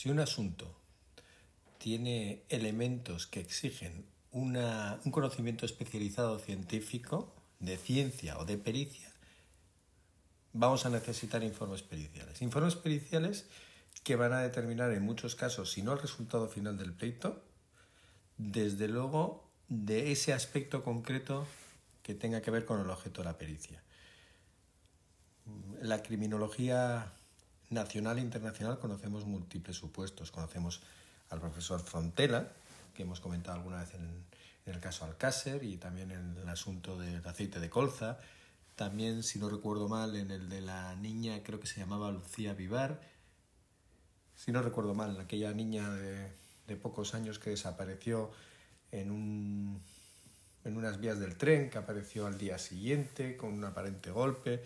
Si 0.00 0.08
un 0.08 0.18
asunto 0.18 0.74
tiene 1.76 2.42
elementos 2.48 3.26
que 3.26 3.40
exigen 3.40 4.06
un 4.32 4.56
conocimiento 5.10 5.66
especializado 5.66 6.38
científico, 6.38 7.34
de 7.58 7.76
ciencia 7.76 8.38
o 8.38 8.46
de 8.46 8.56
pericia, 8.56 9.12
vamos 10.54 10.86
a 10.86 10.88
necesitar 10.88 11.44
informes 11.44 11.82
periciales. 11.82 12.40
Informes 12.40 12.76
periciales 12.76 13.44
que 14.02 14.16
van 14.16 14.32
a 14.32 14.40
determinar 14.40 14.90
en 14.92 15.02
muchos 15.02 15.34
casos, 15.34 15.70
si 15.70 15.82
no 15.82 15.92
el 15.92 15.98
resultado 15.98 16.48
final 16.48 16.78
del 16.78 16.94
pleito, 16.94 17.44
desde 18.38 18.88
luego 18.88 19.50
de 19.68 20.12
ese 20.12 20.32
aspecto 20.32 20.82
concreto 20.82 21.46
que 22.02 22.14
tenga 22.14 22.40
que 22.40 22.50
ver 22.50 22.64
con 22.64 22.80
el 22.80 22.88
objeto 22.88 23.20
de 23.20 23.26
la 23.26 23.36
pericia. 23.36 23.82
La 25.82 26.02
criminología 26.02 27.12
nacional 27.70 28.18
e 28.18 28.20
internacional 28.20 28.78
conocemos 28.78 29.24
múltiples 29.24 29.76
supuestos. 29.76 30.30
Conocemos 30.30 30.82
al 31.30 31.40
profesor 31.40 31.80
Frontela, 31.80 32.52
que 32.94 33.04
hemos 33.04 33.20
comentado 33.20 33.56
alguna 33.56 33.80
vez 33.80 33.94
en, 33.94 34.28
el 34.66 34.78
caso 34.78 35.04
Alcácer 35.04 35.64
y 35.64 35.78
también 35.78 36.12
en 36.12 36.36
el 36.36 36.48
asunto 36.48 36.98
del 36.98 37.26
aceite 37.26 37.58
de 37.58 37.70
colza. 37.70 38.20
También, 38.76 39.22
si 39.22 39.38
no 39.38 39.48
recuerdo 39.48 39.88
mal, 39.88 40.14
en 40.14 40.30
el 40.30 40.48
de 40.48 40.60
la 40.60 40.94
niña, 40.96 41.42
creo 41.42 41.58
que 41.58 41.66
se 41.66 41.80
llamaba 41.80 42.12
Lucía 42.12 42.54
Vivar. 42.54 43.00
Si 44.36 44.52
no 44.52 44.62
recuerdo 44.62 44.94
mal, 44.94 45.18
aquella 45.18 45.52
niña 45.52 45.90
de, 45.90 46.32
de 46.66 46.76
pocos 46.76 47.14
años 47.14 47.38
que 47.38 47.50
desapareció 47.50 48.30
en, 48.92 49.10
un, 49.10 49.82
en 50.64 50.76
unas 50.76 51.00
vías 51.00 51.18
del 51.18 51.36
tren 51.36 51.68
que 51.68 51.78
apareció 51.78 52.26
al 52.26 52.38
día 52.38 52.58
siguiente 52.58 53.36
con 53.36 53.52
un 53.52 53.64
aparente 53.64 54.10
golpe. 54.10 54.62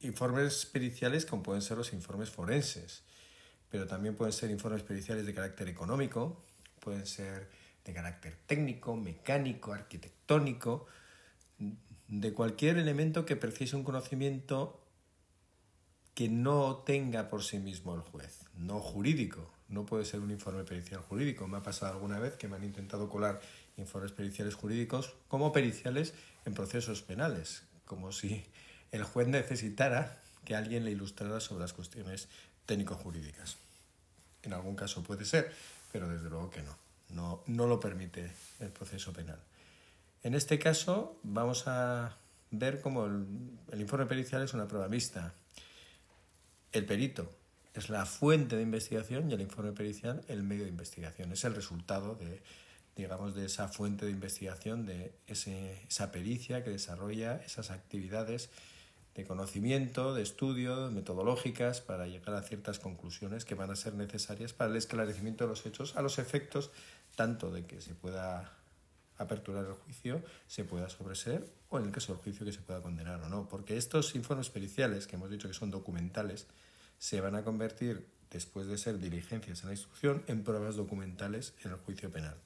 Informes 0.00 0.66
periciales 0.66 1.26
como 1.26 1.42
pueden 1.42 1.62
ser 1.62 1.76
los 1.76 1.92
informes 1.92 2.30
forenses, 2.30 3.02
pero 3.70 3.86
también 3.86 4.14
pueden 4.14 4.32
ser 4.32 4.50
informes 4.50 4.82
periciales 4.82 5.26
de 5.26 5.34
carácter 5.34 5.68
económico, 5.68 6.42
pueden 6.80 7.06
ser 7.06 7.48
de 7.84 7.92
carácter 7.92 8.36
técnico, 8.46 8.96
mecánico, 8.96 9.72
arquitectónico, 9.72 10.86
de 12.08 12.32
cualquier 12.32 12.78
elemento 12.78 13.24
que 13.24 13.36
precise 13.36 13.76
un 13.76 13.84
conocimiento 13.84 14.80
que 16.14 16.28
no 16.28 16.76
tenga 16.78 17.28
por 17.28 17.42
sí 17.42 17.58
mismo 17.58 17.94
el 17.94 18.00
juez, 18.00 18.40
no 18.56 18.80
jurídico, 18.80 19.52
no 19.68 19.84
puede 19.84 20.04
ser 20.04 20.20
un 20.20 20.30
informe 20.30 20.64
pericial 20.64 21.00
jurídico. 21.00 21.48
Me 21.48 21.58
ha 21.58 21.62
pasado 21.62 21.92
alguna 21.92 22.18
vez 22.18 22.36
que 22.36 22.48
me 22.48 22.56
han 22.56 22.64
intentado 22.64 23.08
colar 23.08 23.40
informes 23.76 24.12
periciales 24.12 24.54
jurídicos 24.54 25.14
como 25.28 25.52
periciales 25.52 26.14
en 26.44 26.54
procesos 26.54 27.02
penales, 27.02 27.64
como 27.84 28.12
si 28.12 28.44
el 28.92 29.04
juez 29.04 29.28
necesitara 29.28 30.20
que 30.44 30.54
alguien 30.54 30.84
le 30.84 30.92
ilustrara 30.92 31.40
sobre 31.40 31.62
las 31.62 31.72
cuestiones 31.72 32.28
técnico-jurídicas. 32.66 33.56
En 34.42 34.52
algún 34.52 34.76
caso 34.76 35.02
puede 35.02 35.24
ser, 35.24 35.52
pero 35.92 36.08
desde 36.08 36.30
luego 36.30 36.50
que 36.50 36.62
no 36.62 36.86
no, 37.10 37.42
no 37.46 37.66
lo 37.66 37.78
permite 37.78 38.30
el 38.60 38.70
proceso 38.70 39.12
penal. 39.12 39.38
En 40.22 40.34
este 40.34 40.58
caso 40.58 41.18
vamos 41.22 41.64
a 41.66 42.16
ver 42.50 42.80
cómo 42.80 43.06
el, 43.06 43.80
informe 43.80 44.06
pericial 44.06 44.42
es 44.42 44.54
una 44.54 44.66
prueba 44.66 44.88
mixta. 44.88 45.34
El 46.72 46.84
perito 46.84 47.30
es 47.74 47.90
la 47.90 48.06
fuente 48.06 48.56
de 48.56 48.62
investigación 48.62 49.30
y 49.30 49.34
el 49.34 49.40
informe 49.40 49.72
pericial 49.72 50.22
el 50.28 50.42
medio 50.42 50.64
de 50.64 50.70
investigación. 50.70 51.32
Es 51.32 51.44
el 51.44 51.54
resultado 51.54 52.14
de, 52.14 52.42
digamos, 52.96 53.34
de 53.34 53.46
esa 53.46 53.68
fuente 53.68 54.06
de 54.06 54.10
investigación, 54.10 54.86
de 54.86 55.12
esa 55.26 56.10
pericia 56.10 56.64
que 56.64 56.70
desarrolla 56.70 57.36
esas 57.44 57.70
actividades 57.70 58.50
de 59.22 59.28
conocimiento, 59.28 60.14
de 60.14 60.22
estudio, 60.22 60.90
metodológicas 60.90 61.80
para 61.80 62.06
llegar 62.06 62.34
a 62.34 62.42
ciertas 62.42 62.78
conclusiones 62.78 63.44
que 63.44 63.54
van 63.54 63.70
a 63.70 63.76
ser 63.76 63.94
necesarias 63.94 64.52
para 64.52 64.70
el 64.70 64.76
esclarecimiento 64.76 65.44
de 65.44 65.50
los 65.50 65.64
hechos 65.66 65.96
a 65.96 66.02
los 66.02 66.18
efectos 66.18 66.70
tanto 67.14 67.50
de 67.50 67.64
que 67.64 67.80
se 67.80 67.94
pueda 67.94 68.52
aperturar 69.18 69.64
el 69.64 69.72
juicio, 69.72 70.22
se 70.46 70.64
pueda 70.64 70.88
sobreser 70.88 71.48
o 71.70 71.78
en 71.78 71.86
el 71.86 71.90
caso 71.90 72.12
del 72.12 72.22
juicio 72.22 72.44
que 72.44 72.52
se 72.52 72.60
pueda 72.60 72.82
condenar 72.82 73.20
o 73.22 73.28
no. 73.28 73.48
Porque 73.48 73.76
estos 73.76 74.14
informes 74.14 74.50
periciales, 74.50 75.06
que 75.06 75.16
hemos 75.16 75.30
dicho 75.30 75.48
que 75.48 75.54
son 75.54 75.70
documentales, 75.70 76.46
se 76.98 77.20
van 77.20 77.34
a 77.34 77.42
convertir, 77.42 78.06
después 78.30 78.66
de 78.66 78.76
ser 78.76 78.98
diligencias 78.98 79.62
en 79.62 79.68
la 79.68 79.74
instrucción, 79.74 80.22
en 80.26 80.44
pruebas 80.44 80.76
documentales 80.76 81.54
en 81.64 81.72
el 81.72 81.78
juicio 81.78 82.10
penal. 82.10 82.36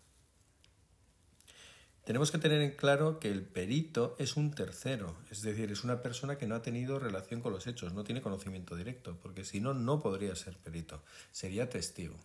Tenemos 2.11 2.33
que 2.33 2.39
tener 2.39 2.61
en 2.61 2.73
claro 2.73 3.21
que 3.21 3.31
el 3.31 3.43
perito 3.43 4.17
es 4.19 4.37
un 4.37 4.51
tercero, 4.51 5.15
es 5.31 5.43
decir, 5.43 5.71
es 5.71 5.85
una 5.85 6.03
persona 6.03 6.39
que 6.39 6.49
no 6.49 6.57
ha 6.57 6.61
tenido 6.61 6.99
relación 6.99 7.41
con 7.41 7.53
los 7.53 7.69
hechos, 7.69 7.93
no 7.93 8.03
tiene 8.03 8.21
conocimiento 8.21 8.75
directo, 8.75 9.17
porque 9.23 9.45
si 9.45 9.61
no, 9.61 9.75
no 9.75 10.01
podría 10.01 10.35
ser 10.35 10.57
perito, 10.57 11.05
sería 11.31 11.71
testigo. 11.71 12.17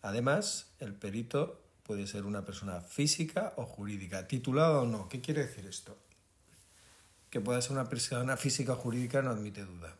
Además, 0.00 0.70
el 0.78 0.94
perito 0.94 1.60
puede 1.82 2.06
ser 2.06 2.24
una 2.24 2.46
persona 2.46 2.80
física 2.80 3.52
o 3.56 3.66
jurídica, 3.66 4.26
titulado 4.26 4.80
o 4.80 4.86
no. 4.86 5.10
¿Qué 5.10 5.20
quiere 5.20 5.46
decir 5.46 5.66
esto? 5.66 5.98
Que 7.28 7.42
pueda 7.42 7.60
ser 7.60 7.72
una 7.72 7.90
persona 7.90 8.38
física 8.38 8.72
o 8.72 8.76
jurídica 8.76 9.20
no 9.20 9.28
admite 9.28 9.66
duda. 9.66 9.94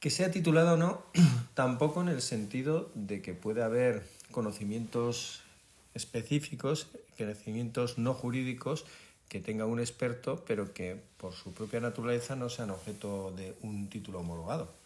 Que 0.00 0.08
sea 0.08 0.30
titulado 0.30 0.72
o 0.72 0.76
no, 0.78 1.02
tampoco 1.52 2.00
en 2.00 2.08
el 2.08 2.22
sentido 2.22 2.90
de 2.94 3.20
que 3.20 3.34
puede 3.34 3.62
haber 3.62 4.08
conocimientos 4.30 5.42
específicos, 5.94 6.88
conocimientos 7.16 7.98
no 7.98 8.14
jurídicos 8.14 8.84
que 9.28 9.40
tenga 9.40 9.66
un 9.66 9.80
experto, 9.80 10.44
pero 10.46 10.74
que 10.74 11.00
por 11.16 11.32
su 11.32 11.54
propia 11.54 11.80
naturaleza 11.80 12.36
no 12.36 12.48
sean 12.48 12.70
objeto 12.70 13.32
de 13.36 13.54
un 13.62 13.88
título 13.88 14.20
homologado 14.20 14.82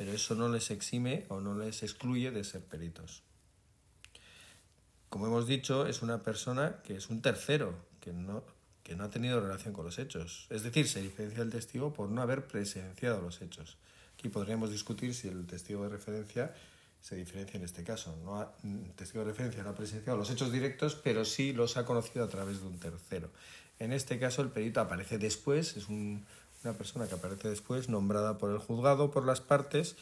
pero 0.00 0.12
eso 0.12 0.34
no 0.34 0.48
les 0.48 0.70
exime 0.70 1.26
o 1.28 1.40
no 1.40 1.54
les 1.58 1.82
excluye 1.82 2.30
de 2.30 2.42
ser 2.42 2.62
peritos. 2.62 3.22
Como 5.10 5.26
hemos 5.26 5.46
dicho, 5.46 5.86
es 5.86 6.00
una 6.00 6.22
persona 6.22 6.80
que 6.84 6.96
es 6.96 7.10
un 7.10 7.20
tercero, 7.20 7.74
que 8.00 8.14
no, 8.14 8.42
que 8.82 8.96
no 8.96 9.04
ha 9.04 9.10
tenido 9.10 9.42
relación 9.42 9.74
con 9.74 9.84
los 9.84 9.98
hechos. 9.98 10.46
Es 10.48 10.62
decir, 10.62 10.88
se 10.88 11.02
diferencia 11.02 11.42
el 11.42 11.50
testigo 11.50 11.92
por 11.92 12.08
no 12.08 12.22
haber 12.22 12.46
presenciado 12.46 13.20
los 13.20 13.42
hechos. 13.42 13.76
Aquí 14.14 14.30
podríamos 14.30 14.70
discutir 14.70 15.14
si 15.14 15.28
el 15.28 15.46
testigo 15.46 15.82
de 15.82 15.90
referencia 15.90 16.54
se 17.00 17.16
diferencia 17.16 17.58
en 17.58 17.64
este 17.64 17.84
caso. 17.84 18.16
No 18.24 18.42
el 18.62 18.92
testigo 18.94 19.24
de 19.24 19.30
referencia 19.30 19.62
no 19.62 19.70
ha 19.70 19.74
presenciado 19.74 20.18
los 20.18 20.30
hechos 20.30 20.52
directos, 20.52 20.94
pero 20.94 21.24
sí 21.24 21.52
los 21.52 21.76
ha 21.76 21.84
conocido 21.84 22.24
a 22.24 22.28
través 22.28 22.60
de 22.60 22.66
un 22.66 22.78
tercero. 22.78 23.30
En 23.78 23.92
este 23.92 24.18
caso, 24.18 24.42
el 24.42 24.50
perito 24.50 24.80
aparece 24.80 25.18
después, 25.18 25.76
es 25.76 25.88
un, 25.88 26.26
una 26.64 26.74
persona 26.74 27.06
que 27.08 27.14
aparece 27.14 27.48
después, 27.48 27.88
nombrada 27.88 28.38
por 28.38 28.50
el 28.50 28.58
juzgado, 28.58 29.10
por 29.10 29.24
las 29.24 29.40
partes, 29.40 29.96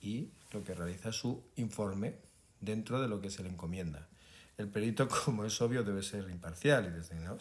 y 0.00 0.30
lo 0.52 0.62
que 0.62 0.74
realiza 0.74 1.12
su 1.12 1.42
informe 1.56 2.14
dentro 2.60 3.00
de 3.00 3.08
lo 3.08 3.20
que 3.20 3.30
se 3.30 3.42
le 3.42 3.48
encomienda. 3.48 4.08
El 4.56 4.68
perito, 4.68 5.08
como 5.24 5.44
es 5.44 5.60
obvio, 5.60 5.82
debe 5.82 6.02
ser 6.02 6.28
imparcial 6.30 6.86
y 6.86 6.90
desde, 6.90 7.16
¿no? 7.16 7.36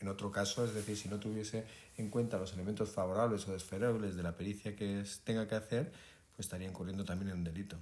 en 0.00 0.08
otro 0.08 0.32
caso, 0.32 0.64
es 0.64 0.74
decir, 0.74 0.96
si 0.96 1.08
no 1.08 1.18
tuviese 1.18 1.64
en 1.96 2.10
cuenta 2.10 2.38
los 2.38 2.52
elementos 2.52 2.90
favorables 2.90 3.46
o 3.48 3.52
desfavorables 3.52 4.16
de 4.16 4.22
la 4.22 4.36
pericia 4.36 4.74
que 4.74 5.04
tenga 5.24 5.46
que 5.46 5.54
hacer, 5.54 5.92
pues 6.34 6.46
estaría 6.46 6.68
incurriendo 6.68 7.04
también 7.04 7.30
en 7.30 7.38
un 7.38 7.44
delito. 7.44 7.78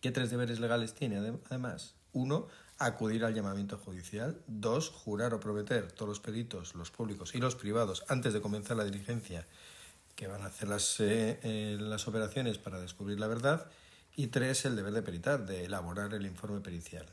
¿Qué 0.00 0.10
tres 0.10 0.30
deberes 0.30 0.60
legales 0.60 0.94
tiene 0.94 1.18
además? 1.18 1.94
Uno, 2.12 2.48
acudir 2.78 3.24
al 3.24 3.34
llamamiento 3.34 3.76
judicial. 3.76 4.40
Dos, 4.46 4.88
jurar 4.88 5.34
o 5.34 5.40
prometer 5.40 5.92
todos 5.92 6.08
los 6.08 6.20
peritos, 6.20 6.74
los 6.74 6.90
públicos 6.90 7.34
y 7.34 7.38
los 7.38 7.54
privados, 7.54 8.04
antes 8.08 8.32
de 8.32 8.40
comenzar 8.40 8.78
la 8.78 8.84
diligencia, 8.84 9.46
que 10.16 10.26
van 10.26 10.42
a 10.42 10.46
hacer 10.46 10.68
las, 10.68 10.98
eh, 11.00 11.38
eh, 11.42 11.76
las 11.78 12.08
operaciones 12.08 12.58
para 12.58 12.80
descubrir 12.80 13.20
la 13.20 13.26
verdad. 13.26 13.70
Y 14.16 14.28
tres, 14.28 14.64
el 14.64 14.74
deber 14.74 14.92
de 14.92 15.02
peritar, 15.02 15.46
de 15.46 15.64
elaborar 15.64 16.14
el 16.14 16.26
informe 16.26 16.60
pericial. 16.60 17.06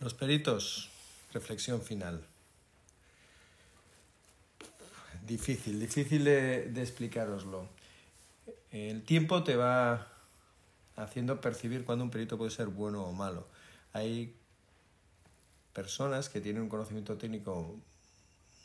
Los 0.00 0.14
peritos, 0.14 0.90
reflexión 1.32 1.80
final. 1.82 2.26
Difícil, 5.26 5.80
difícil 5.80 6.24
de, 6.24 6.70
de 6.70 6.80
explicaroslo. 6.82 7.68
El 8.70 9.02
tiempo 9.02 9.42
te 9.42 9.56
va 9.56 10.06
haciendo 10.96 11.40
percibir 11.40 11.84
cuando 11.84 12.04
un 12.04 12.10
perito 12.10 12.38
puede 12.38 12.50
ser 12.50 12.68
bueno 12.68 13.04
o 13.04 13.12
malo. 13.12 13.46
Hay 13.92 14.34
personas 15.72 16.28
que 16.28 16.40
tienen 16.40 16.62
un 16.62 16.68
conocimiento 16.68 17.16
técnico 17.16 17.76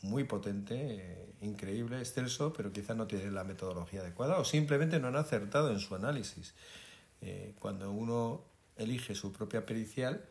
muy 0.02 0.24
potente, 0.24 0.76
eh, 0.78 1.34
increíble, 1.41 2.00
excelso, 2.00 2.54
pero 2.54 2.71
quizás 2.71 2.95
no 2.95 3.08
tienen 3.08 3.36
la 3.36 3.43
metodología 3.43 4.02
adecuada 4.02 4.39
o 4.39 4.45
simplemente 4.45 5.00
no 5.00 5.08
han 5.08 5.15
acertado 5.15 5.71
en 5.71 5.80
su 5.80 5.95
análisis. 5.95 6.54
Eh, 7.21 7.54
cuando 7.60 7.91
uno 7.91 8.41
elige 8.78 9.13
su 9.15 9.32
propia 9.32 9.65
pericial, 9.65 10.24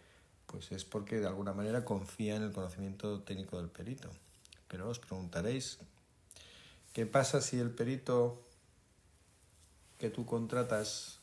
pues 0.47 0.73
es 0.73 0.85
porque 0.85 1.21
de 1.21 1.27
alguna 1.27 1.53
manera 1.53 1.85
confía 1.85 2.37
en 2.37 2.43
el 2.43 2.53
conocimiento 2.53 3.21
técnico 3.21 3.59
del 3.59 3.69
perito. 3.69 4.11
Pero 4.67 4.89
os 4.89 4.99
preguntaréis, 4.99 5.79
¿qué 6.93 7.07
pasa 7.07 7.41
si 7.41 7.59
el 7.59 7.71
perito 7.71 8.43
que 9.99 10.11
tú 10.11 10.25
contratas 10.25 11.19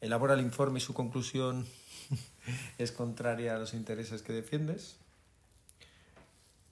elabora 0.00 0.34
el 0.34 0.40
informe 0.40 0.78
y 0.78 0.82
su 0.82 0.94
conclusión 0.94 1.66
es 2.78 2.92
contraria 2.92 3.56
a 3.56 3.58
los 3.58 3.74
intereses 3.74 4.22
que 4.22 4.32
defiendes? 4.32 4.96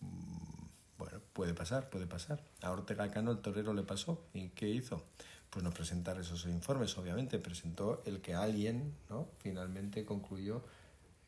Mm, 0.01 0.66
bueno, 0.99 1.20
puede 1.33 1.55
pasar, 1.55 1.90
puede 1.90 2.07
pasar. 2.07 2.40
A 2.62 2.70
Ortega 2.70 3.11
Cano 3.11 3.33
el 3.33 3.38
torero 3.38 3.75
le 3.75 3.83
pasó. 3.83 4.25
¿Y 4.33 4.49
qué 4.51 4.68
hizo? 4.68 5.03
Pues 5.51 5.64
no 5.64 5.70
presentar 5.70 6.18
esos 6.18 6.47
informes, 6.47 6.97
obviamente. 6.97 7.38
Presentó 7.38 8.03
el 8.07 8.20
que 8.20 8.35
alguien, 8.35 8.94
¿no? 9.11 9.29
Finalmente 9.38 10.05
concluyó 10.05 10.64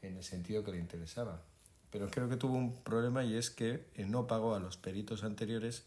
en 0.03 0.17
el 0.17 0.25
sentido 0.25 0.65
que 0.65 0.73
le 0.73 0.79
interesaba. 0.79 1.43
Pero 1.91 2.11
creo 2.11 2.29
que 2.29 2.37
tuvo 2.37 2.57
un 2.57 2.83
problema 2.83 3.25
y 3.25 3.37
es 3.37 3.51
que 3.51 3.87
no 3.97 4.27
pagó 4.27 4.55
a 4.55 4.61
los 4.61 4.77
peritos 4.77 5.25
anteriores 5.25 5.85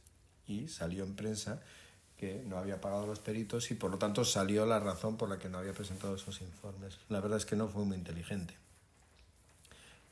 y 0.49 0.67
salió 0.67 1.03
en 1.03 1.15
prensa 1.15 1.62
que 2.17 2.43
no 2.45 2.57
había 2.57 2.81
pagado 2.81 3.07
los 3.07 3.19
peritos 3.19 3.71
y 3.71 3.75
por 3.75 3.91
lo 3.91 3.97
tanto 3.97 4.25
salió 4.25 4.65
la 4.65 4.79
razón 4.79 5.15
por 5.15 5.29
la 5.29 5.39
que 5.39 5.47
no 5.47 5.57
había 5.57 5.73
presentado 5.73 6.15
esos 6.15 6.41
informes. 6.41 6.97
La 7.07 7.21
verdad 7.21 7.38
es 7.38 7.45
que 7.45 7.55
no 7.55 7.69
fue 7.69 7.85
muy 7.85 7.95
inteligente. 7.95 8.53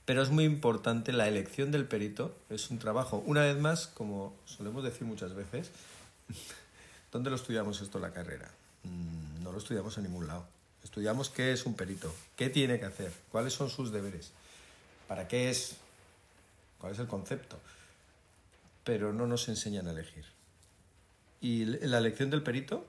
Pero 0.05 0.21
es 0.21 0.29
muy 0.29 0.45
importante 0.45 1.11
la 1.11 1.27
elección 1.27 1.69
del 1.69 1.85
perito, 1.85 2.33
es 2.49 2.69
un 2.69 2.79
trabajo, 2.79 3.21
una 3.25 3.41
vez 3.41 3.59
más, 3.59 3.87
como 3.87 4.33
solemos 4.45 4.85
decir 4.85 5.05
muchas 5.05 5.33
veces, 5.35 5.69
¿dónde 7.11 7.29
lo 7.29 7.35
estudiamos 7.35 7.81
esto 7.81 7.97
en 7.97 8.03
la 8.03 8.13
carrera? 8.13 8.49
Mm, 8.83 9.43
no 9.43 9.51
lo 9.51 9.57
estudiamos 9.57 9.97
en 9.97 10.05
ningún 10.05 10.27
lado. 10.27 10.47
Estudiamos 10.81 11.29
qué 11.29 11.51
es 11.51 11.65
un 11.65 11.73
perito, 11.73 12.13
qué 12.37 12.49
tiene 12.49 12.79
que 12.79 12.85
hacer, 12.85 13.11
cuáles 13.29 13.51
son 13.51 13.69
sus 13.69 13.91
deberes, 13.91 14.31
para 15.09 15.27
qué 15.27 15.49
es, 15.49 15.75
cuál 16.79 16.93
es 16.93 16.99
el 16.99 17.07
concepto, 17.07 17.59
pero 18.87 19.11
no 19.11 19.27
nos 19.27 19.49
enseñan 19.49 19.85
a 19.87 19.91
elegir. 19.91 20.23
Y 21.41 21.63
en 21.63 21.91
la 21.91 21.97
elección 21.97 22.29
del 22.29 22.41
perito, 22.41 22.87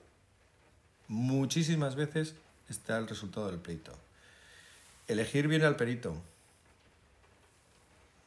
muchísimas 1.08 1.96
veces 1.96 2.37
está 2.68 2.98
el 2.98 3.08
resultado 3.08 3.48
del 3.50 3.58
pleito. 3.58 3.90
Elegir 5.08 5.48
bien 5.48 5.64
al 5.64 5.74
perito. 5.74 6.14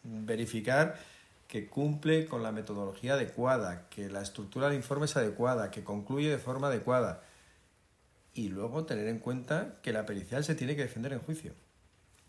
Verificar 0.03 0.99
que 1.47 1.67
cumple 1.67 2.25
con 2.25 2.43
la 2.43 2.51
metodología 2.51 3.13
adecuada, 3.13 3.87
que 3.87 4.09
la 4.09 4.21
estructura 4.21 4.67
del 4.67 4.75
informe 4.75 5.05
es 5.05 5.15
adecuada, 5.15 5.71
que 5.71 5.85
concluye 5.85 6.29
de 6.29 6.39
forma 6.39 6.67
adecuada. 6.67 7.23
Y 8.33 8.49
luego 8.49 8.83
tener 8.83 9.07
en 9.07 9.19
cuenta 9.19 9.75
que 9.81 9.93
la 9.93 10.05
pericial 10.05 10.43
se 10.43 10.55
tiene 10.55 10.75
que 10.75 10.81
defender 10.81 11.13
en 11.13 11.19
juicio. 11.19 11.53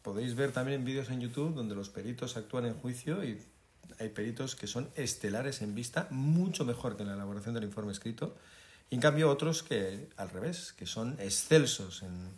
Podéis 0.03 0.37
ver 0.37 0.53
también 0.53 0.85
vídeos 0.85 1.11
en 1.11 1.21
YouTube 1.21 1.57
donde 1.57 1.75
los 1.75 1.89
peritos 1.89 2.37
actúan 2.37 2.67
en 2.67 2.75
juicio 2.75 3.25
y 3.25 3.43
hay 3.99 4.09
peritos 4.09 4.57
que 4.57 4.67
son 4.67 4.89
estelares 4.97 5.63
en 5.63 5.75
vista, 5.75 6.09
mucho 6.11 6.65
mejor 6.65 6.97
que 6.97 7.03
en 7.03 7.09
la 7.09 7.15
elaboración 7.15 7.55
del 7.55 7.65
informe 7.65 7.93
escrito, 7.93 8.35
y 8.91 8.97
en 8.97 9.01
cambio 9.01 9.31
otros 9.31 9.63
que 9.63 10.09
al 10.17 10.31
revés, 10.31 10.75
que 10.77 10.87
son 10.87 11.17
excelsos 11.19 12.03
en 12.03 12.31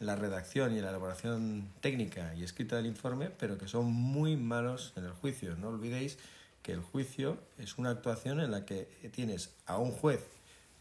la 0.00 0.16
redacción 0.16 0.74
y 0.74 0.78
en 0.78 0.84
la 0.84 0.90
elaboración 0.90 1.68
técnica 1.80 2.34
y 2.34 2.44
escrita 2.44 2.76
del 2.76 2.86
informe, 2.86 3.30
pero 3.30 3.58
que 3.58 3.68
son 3.68 3.86
muy 3.86 4.36
malos 4.36 4.92
en 4.96 5.04
el 5.04 5.12
juicio. 5.12 5.56
No 5.56 5.68
olvidéis 5.68 6.18
que 6.62 6.72
el 6.72 6.80
juicio 6.80 7.38
es 7.58 7.78
una 7.78 7.90
actuación 7.90 8.40
en 8.40 8.50
la 8.50 8.64
que 8.64 8.88
tienes 9.12 9.50
a 9.66 9.78
un 9.78 9.92
juez 9.92 10.20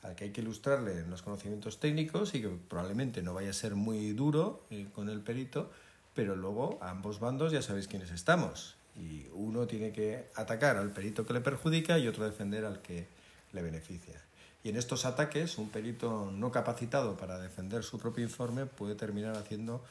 al 0.04 0.16
que 0.16 0.26
hay 0.26 0.32
que 0.32 0.42
ilustrarle 0.42 1.06
los 1.08 1.22
conocimientos 1.22 1.80
técnicos 1.80 2.34
y 2.34 2.42
que 2.42 2.50
probablemente 2.50 3.22
no 3.22 3.34
vaya 3.34 3.52
a 3.52 3.54
ser 3.54 3.76
muy 3.76 4.14
duro 4.14 4.66
eh, 4.72 4.88
con 4.94 5.10
el 5.10 5.22
perito, 5.22 5.72
pero 6.14 6.36
luego 6.36 6.80
ambos 6.82 7.20
bandos 7.20 7.52
ya 7.52 7.62
sabéis 7.62 7.88
quiénes 7.88 8.12
estamos. 8.12 8.76
Y 9.02 9.26
uno 9.34 9.66
tiene 9.66 9.92
que 9.92 10.26
atacar 10.36 10.78
al 10.78 10.92
perito 10.92 11.26
que 11.26 11.34
le 11.34 11.42
perjudica 11.42 11.98
y 11.98 12.08
otro 12.08 12.26
defender 12.26 12.66
al 12.66 12.82
que 12.82 13.08
le 13.54 13.62
beneficia. 13.62 14.22
Y 14.64 14.70
en 14.70 14.78
estos 14.78 15.06
ataques, 15.06 15.58
un 15.58 15.70
perito 15.70 16.32
no 16.32 16.52
capacitado 16.52 17.18
para 17.18 17.40
defender 17.40 17.84
su 17.84 17.98
propio 17.98 18.24
informe 18.24 18.68
puede 18.68 18.96
terminar 18.96 19.36
haciendo 19.36 19.84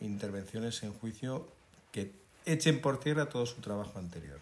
intervenciones 0.00 0.82
en 0.84 0.92
juicio 0.92 1.46
que 1.90 2.12
echen 2.44 2.80
por 2.80 3.00
tierra 3.00 3.28
todo 3.28 3.46
su 3.46 3.60
trabajo 3.60 3.98
anterior. 3.98 4.38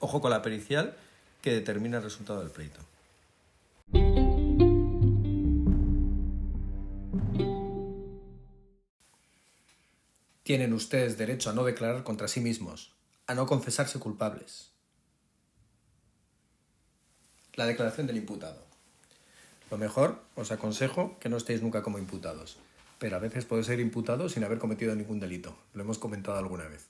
Ojo 0.00 0.20
con 0.20 0.30
la 0.30 0.42
pericial 0.42 0.96
que 1.42 1.52
determina 1.52 1.98
el 1.98 2.02
resultado 2.02 2.40
del 2.40 2.50
pleito. 2.50 2.80
Tienen 10.50 10.72
ustedes 10.72 11.16
derecho 11.16 11.48
a 11.48 11.52
no 11.52 11.62
declarar 11.62 12.02
contra 12.02 12.26
sí 12.26 12.40
mismos, 12.40 12.92
a 13.28 13.36
no 13.36 13.46
confesarse 13.46 14.00
culpables. 14.00 14.72
La 17.54 17.66
declaración 17.66 18.08
del 18.08 18.16
imputado. 18.16 18.66
Lo 19.70 19.78
mejor, 19.78 20.20
os 20.34 20.50
aconsejo 20.50 21.16
que 21.20 21.28
no 21.28 21.36
estéis 21.36 21.62
nunca 21.62 21.84
como 21.84 22.00
imputados, 22.00 22.58
pero 22.98 23.14
a 23.14 23.20
veces 23.20 23.44
puede 23.44 23.62
ser 23.62 23.78
imputado 23.78 24.28
sin 24.28 24.42
haber 24.42 24.58
cometido 24.58 24.92
ningún 24.96 25.20
delito. 25.20 25.56
Lo 25.72 25.84
hemos 25.84 25.98
comentado 25.98 26.38
alguna 26.38 26.66
vez. 26.66 26.88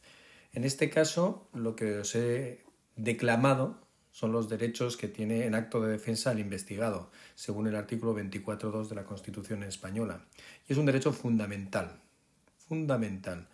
En 0.54 0.64
este 0.64 0.88
caso, 0.88 1.46
lo 1.52 1.76
que 1.76 1.98
os 1.98 2.14
he 2.14 2.64
declamado 2.96 3.78
son 4.10 4.32
los 4.32 4.48
derechos 4.48 4.96
que 4.96 5.08
tiene 5.08 5.44
en 5.44 5.54
acto 5.54 5.82
de 5.82 5.92
defensa 5.92 6.32
el 6.32 6.38
investigado, 6.38 7.10
según 7.34 7.66
el 7.66 7.76
artículo 7.76 8.16
24.2 8.16 8.88
de 8.88 8.94
la 8.94 9.04
Constitución 9.04 9.64
española. 9.64 10.24
Y 10.66 10.72
es 10.72 10.78
un 10.78 10.86
derecho 10.86 11.12
fundamental, 11.12 12.00
fundamental. 12.70 13.48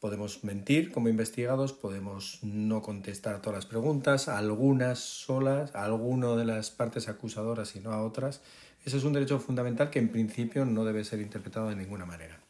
Podemos 0.00 0.42
mentir 0.42 0.90
como 0.90 1.10
investigados, 1.10 1.74
podemos 1.74 2.38
no 2.42 2.80
contestar 2.80 3.42
todas 3.42 3.58
las 3.58 3.66
preguntas, 3.66 4.26
algunas 4.26 5.00
solas, 5.00 5.74
a 5.74 5.84
alguno 5.84 6.34
de 6.34 6.46
las 6.46 6.70
partes 6.70 7.10
acusadoras 7.10 7.76
y 7.76 7.80
no 7.80 7.92
a 7.92 8.02
otras. 8.02 8.40
Ese 8.86 8.96
es 8.96 9.04
un 9.04 9.12
derecho 9.12 9.38
fundamental 9.38 9.90
que 9.90 9.98
en 9.98 10.08
principio 10.08 10.64
no 10.64 10.86
debe 10.86 11.04
ser 11.04 11.20
interpretado 11.20 11.68
de 11.68 11.76
ninguna 11.76 12.06
manera. 12.06 12.40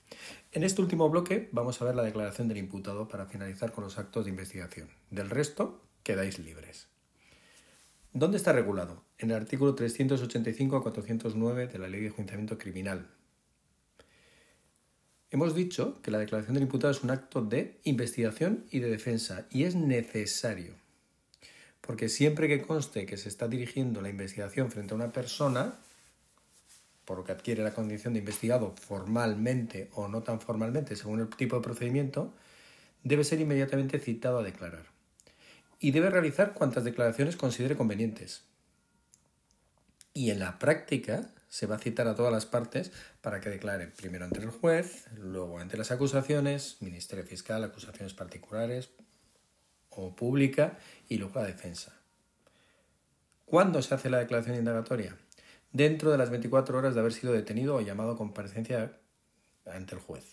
En 0.52 0.62
este 0.62 0.82
último 0.82 1.10
bloque 1.10 1.48
vamos 1.50 1.82
a 1.82 1.84
ver 1.84 1.96
la 1.96 2.04
declaración 2.04 2.46
del 2.46 2.58
imputado 2.58 3.08
para 3.08 3.26
finalizar 3.26 3.72
con 3.72 3.82
los 3.82 3.98
actos 3.98 4.24
de 4.24 4.30
investigación. 4.30 4.90
Del 5.10 5.30
resto, 5.30 5.82
quedáis 6.04 6.38
libres. 6.38 6.86
¿Dónde 8.12 8.36
está 8.36 8.52
regulado? 8.52 9.02
En 9.18 9.32
el 9.32 9.36
artículo 9.36 9.74
385 9.74 10.76
a 10.76 10.82
409 10.84 11.66
de 11.66 11.78
la 11.80 11.88
Ley 11.88 12.02
de 12.02 12.06
Enjuiciamiento 12.06 12.56
Criminal. 12.56 13.10
Hemos 15.34 15.56
dicho 15.56 16.00
que 16.00 16.12
la 16.12 16.20
declaración 16.20 16.54
del 16.54 16.62
imputado 16.62 16.92
es 16.92 17.02
un 17.02 17.10
acto 17.10 17.42
de 17.42 17.80
investigación 17.82 18.66
y 18.70 18.78
de 18.78 18.88
defensa 18.88 19.46
y 19.50 19.64
es 19.64 19.74
necesario. 19.74 20.74
Porque 21.80 22.08
siempre 22.08 22.46
que 22.46 22.62
conste 22.62 23.04
que 23.04 23.16
se 23.16 23.30
está 23.30 23.48
dirigiendo 23.48 24.00
la 24.00 24.10
investigación 24.10 24.70
frente 24.70 24.94
a 24.94 24.96
una 24.96 25.10
persona, 25.10 25.74
por 27.04 27.18
lo 27.18 27.24
que 27.24 27.32
adquiere 27.32 27.64
la 27.64 27.74
condición 27.74 28.12
de 28.12 28.20
investigado 28.20 28.76
formalmente 28.80 29.90
o 29.94 30.06
no 30.06 30.22
tan 30.22 30.40
formalmente 30.40 30.94
según 30.94 31.18
el 31.18 31.28
tipo 31.30 31.56
de 31.56 31.62
procedimiento, 31.62 32.32
debe 33.02 33.24
ser 33.24 33.40
inmediatamente 33.40 33.98
citado 33.98 34.38
a 34.38 34.44
declarar 34.44 34.86
y 35.80 35.90
debe 35.90 36.10
realizar 36.10 36.52
cuantas 36.52 36.84
declaraciones 36.84 37.34
considere 37.34 37.76
convenientes. 37.76 38.44
Y 40.12 40.30
en 40.30 40.38
la 40.38 40.60
práctica 40.60 41.28
se 41.54 41.68
va 41.68 41.76
a 41.76 41.78
citar 41.78 42.08
a 42.08 42.16
todas 42.16 42.32
las 42.32 42.46
partes 42.46 42.90
para 43.20 43.38
que 43.38 43.48
declaren 43.48 43.92
primero 43.92 44.24
ante 44.24 44.40
el 44.40 44.50
juez, 44.50 45.04
luego 45.16 45.60
ante 45.60 45.76
las 45.76 45.92
acusaciones, 45.92 46.78
Ministerio 46.80 47.24
Fiscal, 47.24 47.62
acusaciones 47.62 48.12
particulares 48.12 48.90
o 49.90 50.16
pública 50.16 50.76
y 51.08 51.18
luego 51.18 51.38
la 51.38 51.46
defensa. 51.46 51.92
¿Cuándo 53.44 53.80
se 53.82 53.94
hace 53.94 54.10
la 54.10 54.18
declaración 54.18 54.56
indagatoria? 54.56 55.16
Dentro 55.70 56.10
de 56.10 56.18
las 56.18 56.30
24 56.30 56.76
horas 56.76 56.94
de 56.94 57.00
haber 57.00 57.12
sido 57.12 57.32
detenido 57.32 57.76
o 57.76 57.80
llamado 57.80 58.10
a 58.10 58.18
comparecencia 58.18 58.90
ante 59.64 59.94
el 59.94 60.00
juez. 60.00 60.24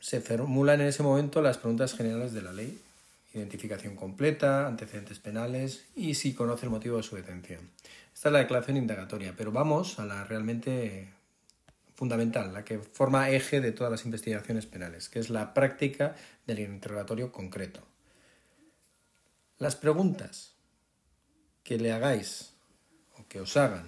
Se 0.00 0.20
formulan 0.20 0.82
en 0.82 0.88
ese 0.88 1.02
momento 1.02 1.40
las 1.40 1.56
preguntas 1.56 1.94
generales 1.94 2.34
de 2.34 2.42
la 2.42 2.52
ley 2.52 2.78
identificación 3.34 3.96
completa, 3.96 4.66
antecedentes 4.66 5.18
penales 5.18 5.86
y 5.94 6.14
si 6.14 6.34
conoce 6.34 6.66
el 6.66 6.70
motivo 6.70 6.96
de 6.96 7.02
su 7.02 7.16
detención. 7.16 7.70
Esta 8.14 8.28
es 8.28 8.32
la 8.32 8.38
declaración 8.38 8.76
indagatoria, 8.76 9.34
pero 9.36 9.50
vamos 9.50 9.98
a 9.98 10.06
la 10.06 10.24
realmente 10.24 11.12
fundamental, 11.94 12.52
la 12.52 12.64
que 12.64 12.78
forma 12.78 13.30
eje 13.30 13.60
de 13.60 13.72
todas 13.72 13.90
las 13.90 14.04
investigaciones 14.04 14.66
penales, 14.66 15.08
que 15.08 15.18
es 15.18 15.30
la 15.30 15.54
práctica 15.54 16.14
del 16.46 16.60
interrogatorio 16.60 17.32
concreto. 17.32 17.80
Las 19.58 19.76
preguntas 19.76 20.54
que 21.62 21.78
le 21.78 21.92
hagáis 21.92 22.54
o 23.18 23.26
que 23.28 23.40
os 23.40 23.56
hagan 23.56 23.86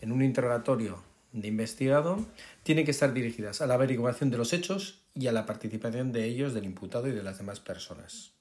en 0.00 0.12
un 0.12 0.22
interrogatorio 0.22 1.02
de 1.32 1.48
investigado 1.48 2.24
tienen 2.62 2.84
que 2.84 2.92
estar 2.92 3.12
dirigidas 3.12 3.60
a 3.60 3.66
la 3.66 3.74
averiguación 3.74 4.30
de 4.30 4.38
los 4.38 4.52
hechos 4.52 5.02
y 5.14 5.26
a 5.26 5.32
la 5.32 5.46
participación 5.46 6.12
de 6.12 6.24
ellos 6.24 6.54
del 6.54 6.64
imputado 6.64 7.08
y 7.08 7.12
de 7.12 7.22
las 7.22 7.38
demás 7.38 7.60
personas 7.60 8.35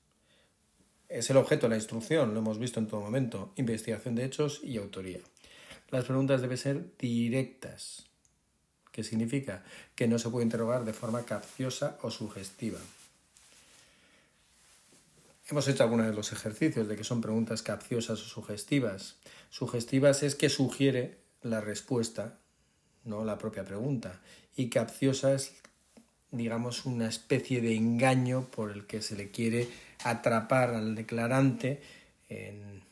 es 1.10 1.30
el 1.30 1.38
objeto 1.38 1.66
de 1.66 1.72
la 1.72 1.76
instrucción, 1.76 2.34
lo 2.34 2.40
hemos 2.40 2.60
visto 2.60 2.80
en 2.80 2.88
todo 2.88 3.02
momento, 3.02 3.54
investigación 3.56 4.16
de 4.16 4.26
hechos 4.26 4.62
y 4.64 4.78
autoría. 4.78 5.20
Las 5.90 6.06
preguntas 6.06 6.42
deben 6.42 6.58
ser 6.58 6.98
directas, 6.98 8.06
que 8.92 9.04
significa 9.04 9.64
que 9.96 10.08
no 10.08 10.18
se 10.20 10.30
puede 10.30 10.46
interrogar 10.46 10.86
de 10.86 10.94
forma 10.94 11.24
capciosa 11.24 11.98
o 12.02 12.10
sugestiva. 12.10 12.80
Hemos 15.48 15.68
hecho 15.68 15.84
algunos 15.84 16.08
de 16.08 16.14
los 16.14 16.32
ejercicios 16.32 16.88
de 16.88 16.96
que 16.96 17.04
son 17.04 17.22
preguntas 17.22 17.62
capciosas 17.62 18.20
o 18.20 18.26
sugestivas. 18.26 19.18
Sugestivas 19.52 20.24
es 20.24 20.34
que 20.34 20.50
sugiere 20.50 21.20
la 21.44 21.62
respuesta, 21.62 22.40
no 23.04 23.24
la 23.24 23.38
propia 23.38 23.64
pregunta. 23.64 24.22
Y 24.56 24.70
capciosa 24.70 25.36
es, 25.36 25.54
digamos, 26.32 26.86
una 26.86 27.08
especie 27.08 27.62
de 27.62 27.76
engaño 27.76 28.48
por 28.50 28.72
el 28.72 28.88
que 28.88 29.04
se 29.04 29.16
le 29.16 29.30
quiere 29.30 29.68
atrapar 30.04 30.72
al 30.74 30.96
declarante 30.96 31.82
en, 32.30 32.84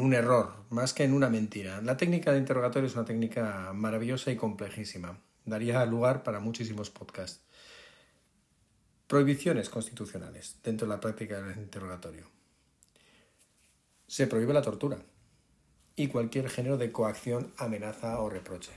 un 0.00 0.14
error, 0.14 0.64
más 0.70 0.94
que 0.94 1.04
en 1.04 1.12
una 1.12 1.28
mentira. 1.28 1.80
La 1.82 1.96
técnica 1.96 2.32
de 2.32 2.38
interrogatorio 2.38 2.86
es 2.86 2.94
una 2.94 3.04
técnica 3.04 3.72
maravillosa 3.74 4.30
y 4.30 4.36
complejísima. 4.36 5.18
Daría 5.44 5.84
lugar 5.84 6.22
para 6.22 6.40
muchísimos 6.40 6.90
podcasts. 6.90 7.42
Prohibiciones 9.06 9.68
constitucionales 9.68 10.56
dentro 10.62 10.86
de 10.86 10.94
la 10.94 11.00
práctica 11.00 11.42
del 11.42 11.58
interrogatorio. 11.58 12.26
Se 14.06 14.26
prohíbe 14.26 14.54
la 14.54 14.62
tortura 14.62 14.98
y 15.94 16.08
cualquier 16.08 16.48
género 16.48 16.78
de 16.78 16.90
coacción, 16.90 17.52
amenaza 17.58 18.18
o 18.20 18.30
reproche 18.30 18.72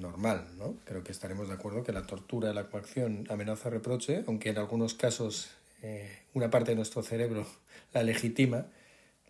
normal, 0.00 0.46
¿no? 0.58 0.76
Creo 0.84 1.02
que 1.02 1.12
estaremos 1.12 1.48
de 1.48 1.54
acuerdo 1.54 1.82
que 1.82 1.92
la 1.92 2.06
tortura, 2.06 2.52
la 2.52 2.68
coacción, 2.68 3.26
amenaza, 3.30 3.70
reproche, 3.70 4.24
aunque 4.26 4.50
en 4.50 4.58
algunos 4.58 4.94
casos 4.94 5.50
eh, 5.82 6.10
una 6.34 6.50
parte 6.50 6.72
de 6.72 6.76
nuestro 6.76 7.02
cerebro 7.02 7.46
la 7.92 8.02
legitima, 8.02 8.66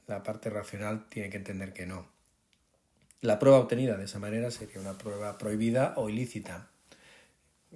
la 0.06 0.22
parte 0.22 0.50
racional 0.50 1.08
tiene 1.08 1.30
que 1.30 1.38
entender 1.38 1.72
que 1.72 1.86
no. 1.86 2.06
La 3.20 3.38
prueba 3.38 3.58
obtenida 3.58 3.96
de 3.96 4.04
esa 4.04 4.18
manera 4.18 4.50
sería 4.50 4.80
una 4.80 4.98
prueba 4.98 5.38
prohibida 5.38 5.94
o 5.96 6.08
ilícita. 6.08 6.68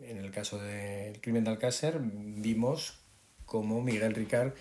En 0.01 0.18
el 0.18 0.30
caso 0.30 0.59
del 0.59 1.20
crimen 1.20 1.45
de 1.45 1.51
Alcácer 1.51 1.99
vimos 2.01 3.01
cómo 3.47 3.82
Miguel 3.82 4.14
Ricard 4.14 4.53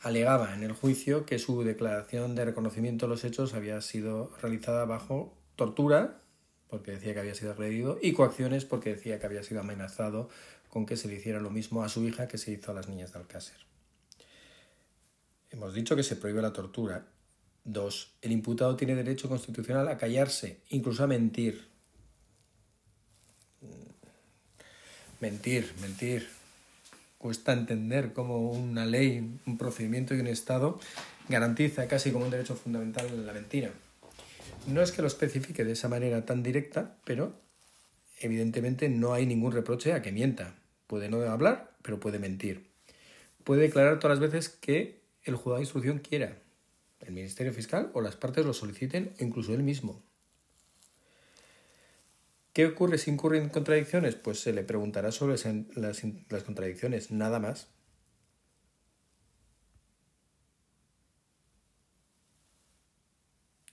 alegaba 0.00 0.54
en 0.54 0.62
el 0.62 0.72
juicio 0.72 1.26
que 1.26 1.38
su 1.38 1.62
declaración 1.62 2.34
de 2.34 2.44
reconocimiento 2.44 3.06
de 3.06 3.10
los 3.10 3.24
hechos 3.24 3.54
había 3.54 3.80
sido 3.80 4.30
realizada 4.40 4.84
bajo 4.84 5.34
tortura, 5.56 6.20
porque 6.68 6.92
decía 6.92 7.14
que 7.14 7.20
había 7.20 7.34
sido 7.34 7.52
agredido, 7.52 7.98
y 8.02 8.12
coacciones, 8.12 8.64
porque 8.64 8.94
decía 8.94 9.18
que 9.18 9.26
había 9.26 9.42
sido 9.42 9.60
amenazado 9.60 10.28
con 10.68 10.86
que 10.86 10.96
se 10.96 11.08
le 11.08 11.14
hiciera 11.14 11.40
lo 11.40 11.50
mismo 11.50 11.82
a 11.82 11.88
su 11.88 12.04
hija 12.04 12.28
que 12.28 12.38
se 12.38 12.52
hizo 12.52 12.70
a 12.70 12.74
las 12.74 12.88
niñas 12.88 13.12
de 13.12 13.20
Alcácer. 13.20 13.56
Hemos 15.50 15.74
dicho 15.74 15.96
que 15.96 16.02
se 16.02 16.16
prohíbe 16.16 16.42
la 16.42 16.52
tortura. 16.52 17.06
Dos, 17.64 18.12
el 18.20 18.32
imputado 18.32 18.76
tiene 18.76 18.94
derecho 18.94 19.28
constitucional 19.28 19.88
a 19.88 19.96
callarse, 19.96 20.60
incluso 20.68 21.02
a 21.04 21.06
mentir. 21.06 21.66
Mentir, 25.20 25.72
mentir. 25.80 26.28
Cuesta 27.16 27.52
entender 27.52 28.12
cómo 28.12 28.50
una 28.50 28.84
ley, 28.84 29.38
un 29.46 29.56
procedimiento 29.56 30.14
y 30.14 30.20
un 30.20 30.26
Estado 30.26 30.78
garantiza 31.28 31.88
casi 31.88 32.12
como 32.12 32.26
un 32.26 32.30
derecho 32.30 32.54
fundamental 32.54 33.26
la 33.26 33.32
mentira. 33.32 33.72
No 34.66 34.82
es 34.82 34.92
que 34.92 35.00
lo 35.00 35.08
especifique 35.08 35.64
de 35.64 35.72
esa 35.72 35.88
manera 35.88 36.24
tan 36.24 36.42
directa, 36.42 36.98
pero 37.04 37.40
evidentemente 38.20 38.88
no 38.88 39.12
hay 39.12 39.26
ningún 39.26 39.52
reproche 39.52 39.92
a 39.92 40.02
que 40.02 40.12
mienta. 40.12 40.56
Puede 40.86 41.08
no 41.08 41.22
hablar, 41.22 41.76
pero 41.82 42.00
puede 42.00 42.18
mentir. 42.18 42.70
Puede 43.44 43.62
declarar 43.62 43.98
todas 44.00 44.18
las 44.18 44.32
veces 44.32 44.48
que 44.48 45.00
el 45.22 45.36
juzgado 45.36 45.56
de 45.56 45.62
instrucción 45.62 45.98
quiera, 45.98 46.38
el 47.00 47.12
Ministerio 47.12 47.52
Fiscal 47.52 47.90
o 47.94 48.00
las 48.00 48.16
partes 48.16 48.44
lo 48.44 48.52
soliciten 48.52 49.12
o 49.20 49.24
incluso 49.24 49.54
él 49.54 49.62
mismo. 49.62 50.02
¿Qué 52.52 52.66
ocurre 52.66 52.98
si 52.98 53.10
incurren 53.10 53.50
contradicciones? 53.50 54.14
Pues 54.14 54.40
se 54.40 54.52
le 54.52 54.64
preguntará 54.64 55.12
sobre 55.12 55.36
las, 55.74 56.42
contradicciones, 56.42 57.10
nada 57.10 57.38
más. 57.38 57.68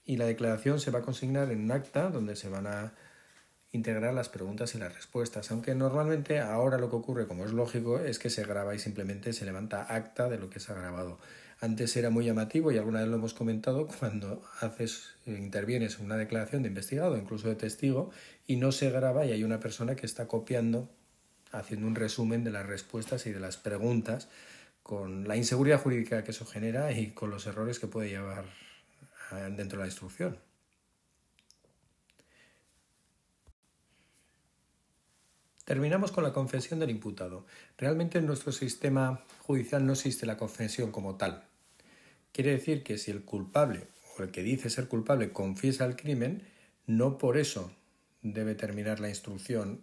Y 0.04 0.16
la 0.16 0.26
declaración 0.26 0.80
se 0.80 0.90
va 0.90 1.00
a 1.00 1.02
consignar 1.02 1.50
en 1.50 1.64
un 1.64 1.72
acta 1.72 2.10
donde 2.10 2.36
se 2.36 2.48
van 2.48 2.66
a 2.66 2.92
integrar 3.74 4.14
las 4.14 4.28
preguntas 4.28 4.74
y 4.74 4.78
las 4.78 4.94
respuestas, 4.94 5.50
aunque 5.50 5.74
normalmente 5.74 6.38
ahora 6.38 6.78
lo 6.78 6.90
que 6.90 6.96
ocurre, 6.96 7.26
como 7.26 7.44
es 7.44 7.52
lógico, 7.52 7.98
es 7.98 8.20
que 8.20 8.30
se 8.30 8.44
graba 8.44 8.74
y 8.74 8.78
simplemente 8.78 9.32
se 9.32 9.44
levanta 9.44 9.82
acta 9.82 10.28
de 10.28 10.38
lo 10.38 10.48
que 10.48 10.60
se 10.60 10.72
ha 10.72 10.76
grabado. 10.76 11.18
Antes 11.60 11.96
era 11.96 12.10
muy 12.10 12.24
llamativo 12.24 12.70
y 12.70 12.78
alguna 12.78 13.00
vez 13.00 13.08
lo 13.08 13.16
hemos 13.16 13.34
comentado 13.34 13.88
cuando 13.98 14.44
haces 14.60 15.14
intervienes 15.26 15.98
en 15.98 16.06
una 16.06 16.16
declaración 16.16 16.62
de 16.62 16.68
investigado, 16.68 17.16
incluso 17.16 17.48
de 17.48 17.56
testigo, 17.56 18.10
y 18.46 18.56
no 18.56 18.70
se 18.70 18.90
graba 18.90 19.26
y 19.26 19.32
hay 19.32 19.42
una 19.42 19.58
persona 19.58 19.96
que 19.96 20.06
está 20.06 20.28
copiando, 20.28 20.88
haciendo 21.50 21.88
un 21.88 21.96
resumen 21.96 22.44
de 22.44 22.52
las 22.52 22.66
respuestas 22.66 23.26
y 23.26 23.32
de 23.32 23.40
las 23.40 23.56
preguntas 23.56 24.28
con 24.84 25.26
la 25.26 25.36
inseguridad 25.36 25.80
jurídica 25.80 26.22
que 26.22 26.30
eso 26.30 26.44
genera 26.44 26.92
y 26.92 27.12
con 27.12 27.30
los 27.30 27.46
errores 27.46 27.78
que 27.78 27.86
puede 27.86 28.10
llevar 28.10 28.44
dentro 29.32 29.78
de 29.78 29.84
la 29.84 29.86
instrucción. 29.86 30.38
Terminamos 35.64 36.12
con 36.12 36.24
la 36.24 36.32
confesión 36.34 36.78
del 36.78 36.90
imputado. 36.90 37.46
Realmente 37.78 38.18
en 38.18 38.26
nuestro 38.26 38.52
sistema 38.52 39.24
judicial 39.40 39.86
no 39.86 39.94
existe 39.94 40.26
la 40.26 40.36
confesión 40.36 40.92
como 40.92 41.16
tal. 41.16 41.44
Quiere 42.32 42.50
decir 42.50 42.82
que 42.82 42.98
si 42.98 43.10
el 43.10 43.24
culpable 43.24 43.86
o 44.18 44.22
el 44.22 44.30
que 44.30 44.42
dice 44.42 44.68
ser 44.68 44.88
culpable 44.88 45.32
confiesa 45.32 45.86
el 45.86 45.96
crimen, 45.96 46.46
no 46.86 47.16
por 47.16 47.38
eso 47.38 47.72
debe 48.20 48.54
terminar 48.54 49.00
la 49.00 49.08
instrucción 49.08 49.82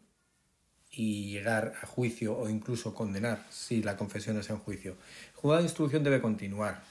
y 0.92 1.32
llegar 1.32 1.74
a 1.82 1.88
juicio 1.88 2.38
o 2.38 2.50
incluso 2.50 2.94
condenar 2.94 3.48
si 3.50 3.82
la 3.82 3.98
confesión 3.98 4.38
es 4.38 4.50
en 4.50 4.58
juicio. 4.58 4.98
El 5.34 5.36
juzgado 5.36 5.62
de 5.62 5.68
instrucción 5.68 6.04
debe 6.04 6.22
continuar. 6.22 6.84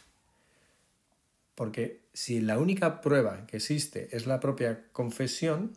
Porque 1.61 2.09
si 2.15 2.41
la 2.41 2.59
única 2.59 3.03
prueba 3.03 3.45
que 3.47 3.59
existe 3.59 4.09
es 4.17 4.27
la 4.27 4.41
propia 4.41 4.87
confesión, 4.93 5.75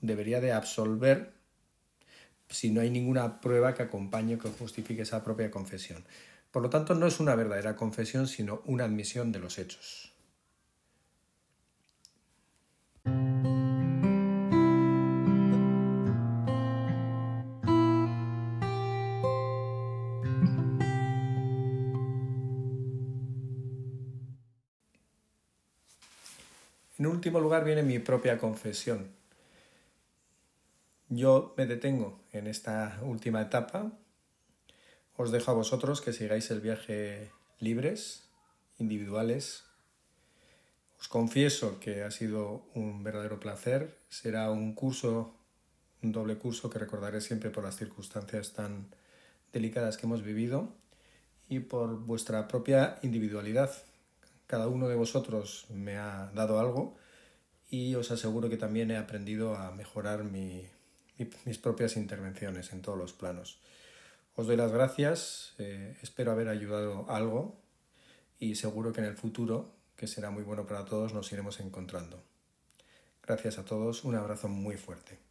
debería 0.00 0.40
de 0.40 0.52
absolver 0.52 1.32
si 2.48 2.70
no 2.70 2.82
hay 2.82 2.90
ninguna 2.90 3.40
prueba 3.40 3.74
que 3.74 3.82
acompañe 3.82 4.36
o 4.36 4.38
que 4.38 4.48
justifique 4.48 5.02
esa 5.02 5.24
propia 5.24 5.50
confesión. 5.50 6.04
Por 6.52 6.62
lo 6.62 6.70
tanto, 6.70 6.94
no 6.94 7.08
es 7.08 7.18
una 7.18 7.34
verdadera 7.34 7.74
confesión, 7.74 8.28
sino 8.28 8.62
una 8.66 8.84
admisión 8.84 9.32
de 9.32 9.40
los 9.40 9.58
hechos. 9.58 10.12
En 26.98 27.06
último 27.06 27.40
lugar 27.40 27.64
viene 27.64 27.82
mi 27.82 27.98
propia 27.98 28.38
confesión. 28.38 29.08
Yo 31.08 31.54
me 31.56 31.66
detengo 31.66 32.20
en 32.32 32.46
esta 32.46 32.98
última 33.02 33.40
etapa 33.40 33.92
os 35.18 35.32
dejo 35.32 35.50
a 35.50 35.54
vosotros 35.54 36.00
que 36.00 36.12
sigáis 36.12 36.48
el 36.52 36.60
viaje 36.60 37.32
libres, 37.58 38.30
individuales. 38.78 39.64
Os 41.00 41.08
confieso 41.08 41.80
que 41.80 42.04
ha 42.04 42.12
sido 42.12 42.62
un 42.76 43.02
verdadero 43.02 43.40
placer. 43.40 43.98
Será 44.10 44.48
un 44.52 44.74
curso, 44.74 45.34
un 46.04 46.12
doble 46.12 46.38
curso 46.38 46.70
que 46.70 46.78
recordaré 46.78 47.20
siempre 47.20 47.50
por 47.50 47.64
las 47.64 47.76
circunstancias 47.76 48.52
tan 48.52 48.94
delicadas 49.52 49.96
que 49.96 50.06
hemos 50.06 50.22
vivido 50.22 50.72
y 51.48 51.58
por 51.58 51.98
vuestra 51.98 52.46
propia 52.46 53.00
individualidad. 53.02 53.72
Cada 54.48 54.66
uno 54.66 54.88
de 54.88 54.96
vosotros 54.96 55.66
me 55.68 55.98
ha 55.98 56.32
dado 56.34 56.58
algo 56.58 56.96
y 57.68 57.94
os 57.96 58.10
aseguro 58.10 58.48
que 58.48 58.56
también 58.56 58.90
he 58.90 58.96
aprendido 58.96 59.54
a 59.54 59.70
mejorar 59.72 60.24
mis 60.24 61.58
propias 61.62 61.98
intervenciones 61.98 62.72
en 62.72 62.80
todos 62.80 62.96
los 62.96 63.12
planos. 63.12 63.60
Os 64.36 64.46
doy 64.46 64.56
las 64.56 64.72
gracias, 64.72 65.52
eh, 65.58 65.98
espero 66.00 66.32
haber 66.32 66.48
ayudado 66.48 67.04
algo 67.10 67.60
y 68.38 68.54
seguro 68.54 68.90
que 68.94 69.02
en 69.02 69.08
el 69.08 69.16
futuro, 69.16 69.74
que 69.96 70.06
será 70.06 70.30
muy 70.30 70.44
bueno 70.44 70.66
para 70.66 70.86
todos, 70.86 71.12
nos 71.12 71.30
iremos 71.30 71.60
encontrando. 71.60 72.22
Gracias 73.22 73.58
a 73.58 73.66
todos, 73.66 74.02
un 74.02 74.14
abrazo 74.14 74.48
muy 74.48 74.78
fuerte. 74.78 75.27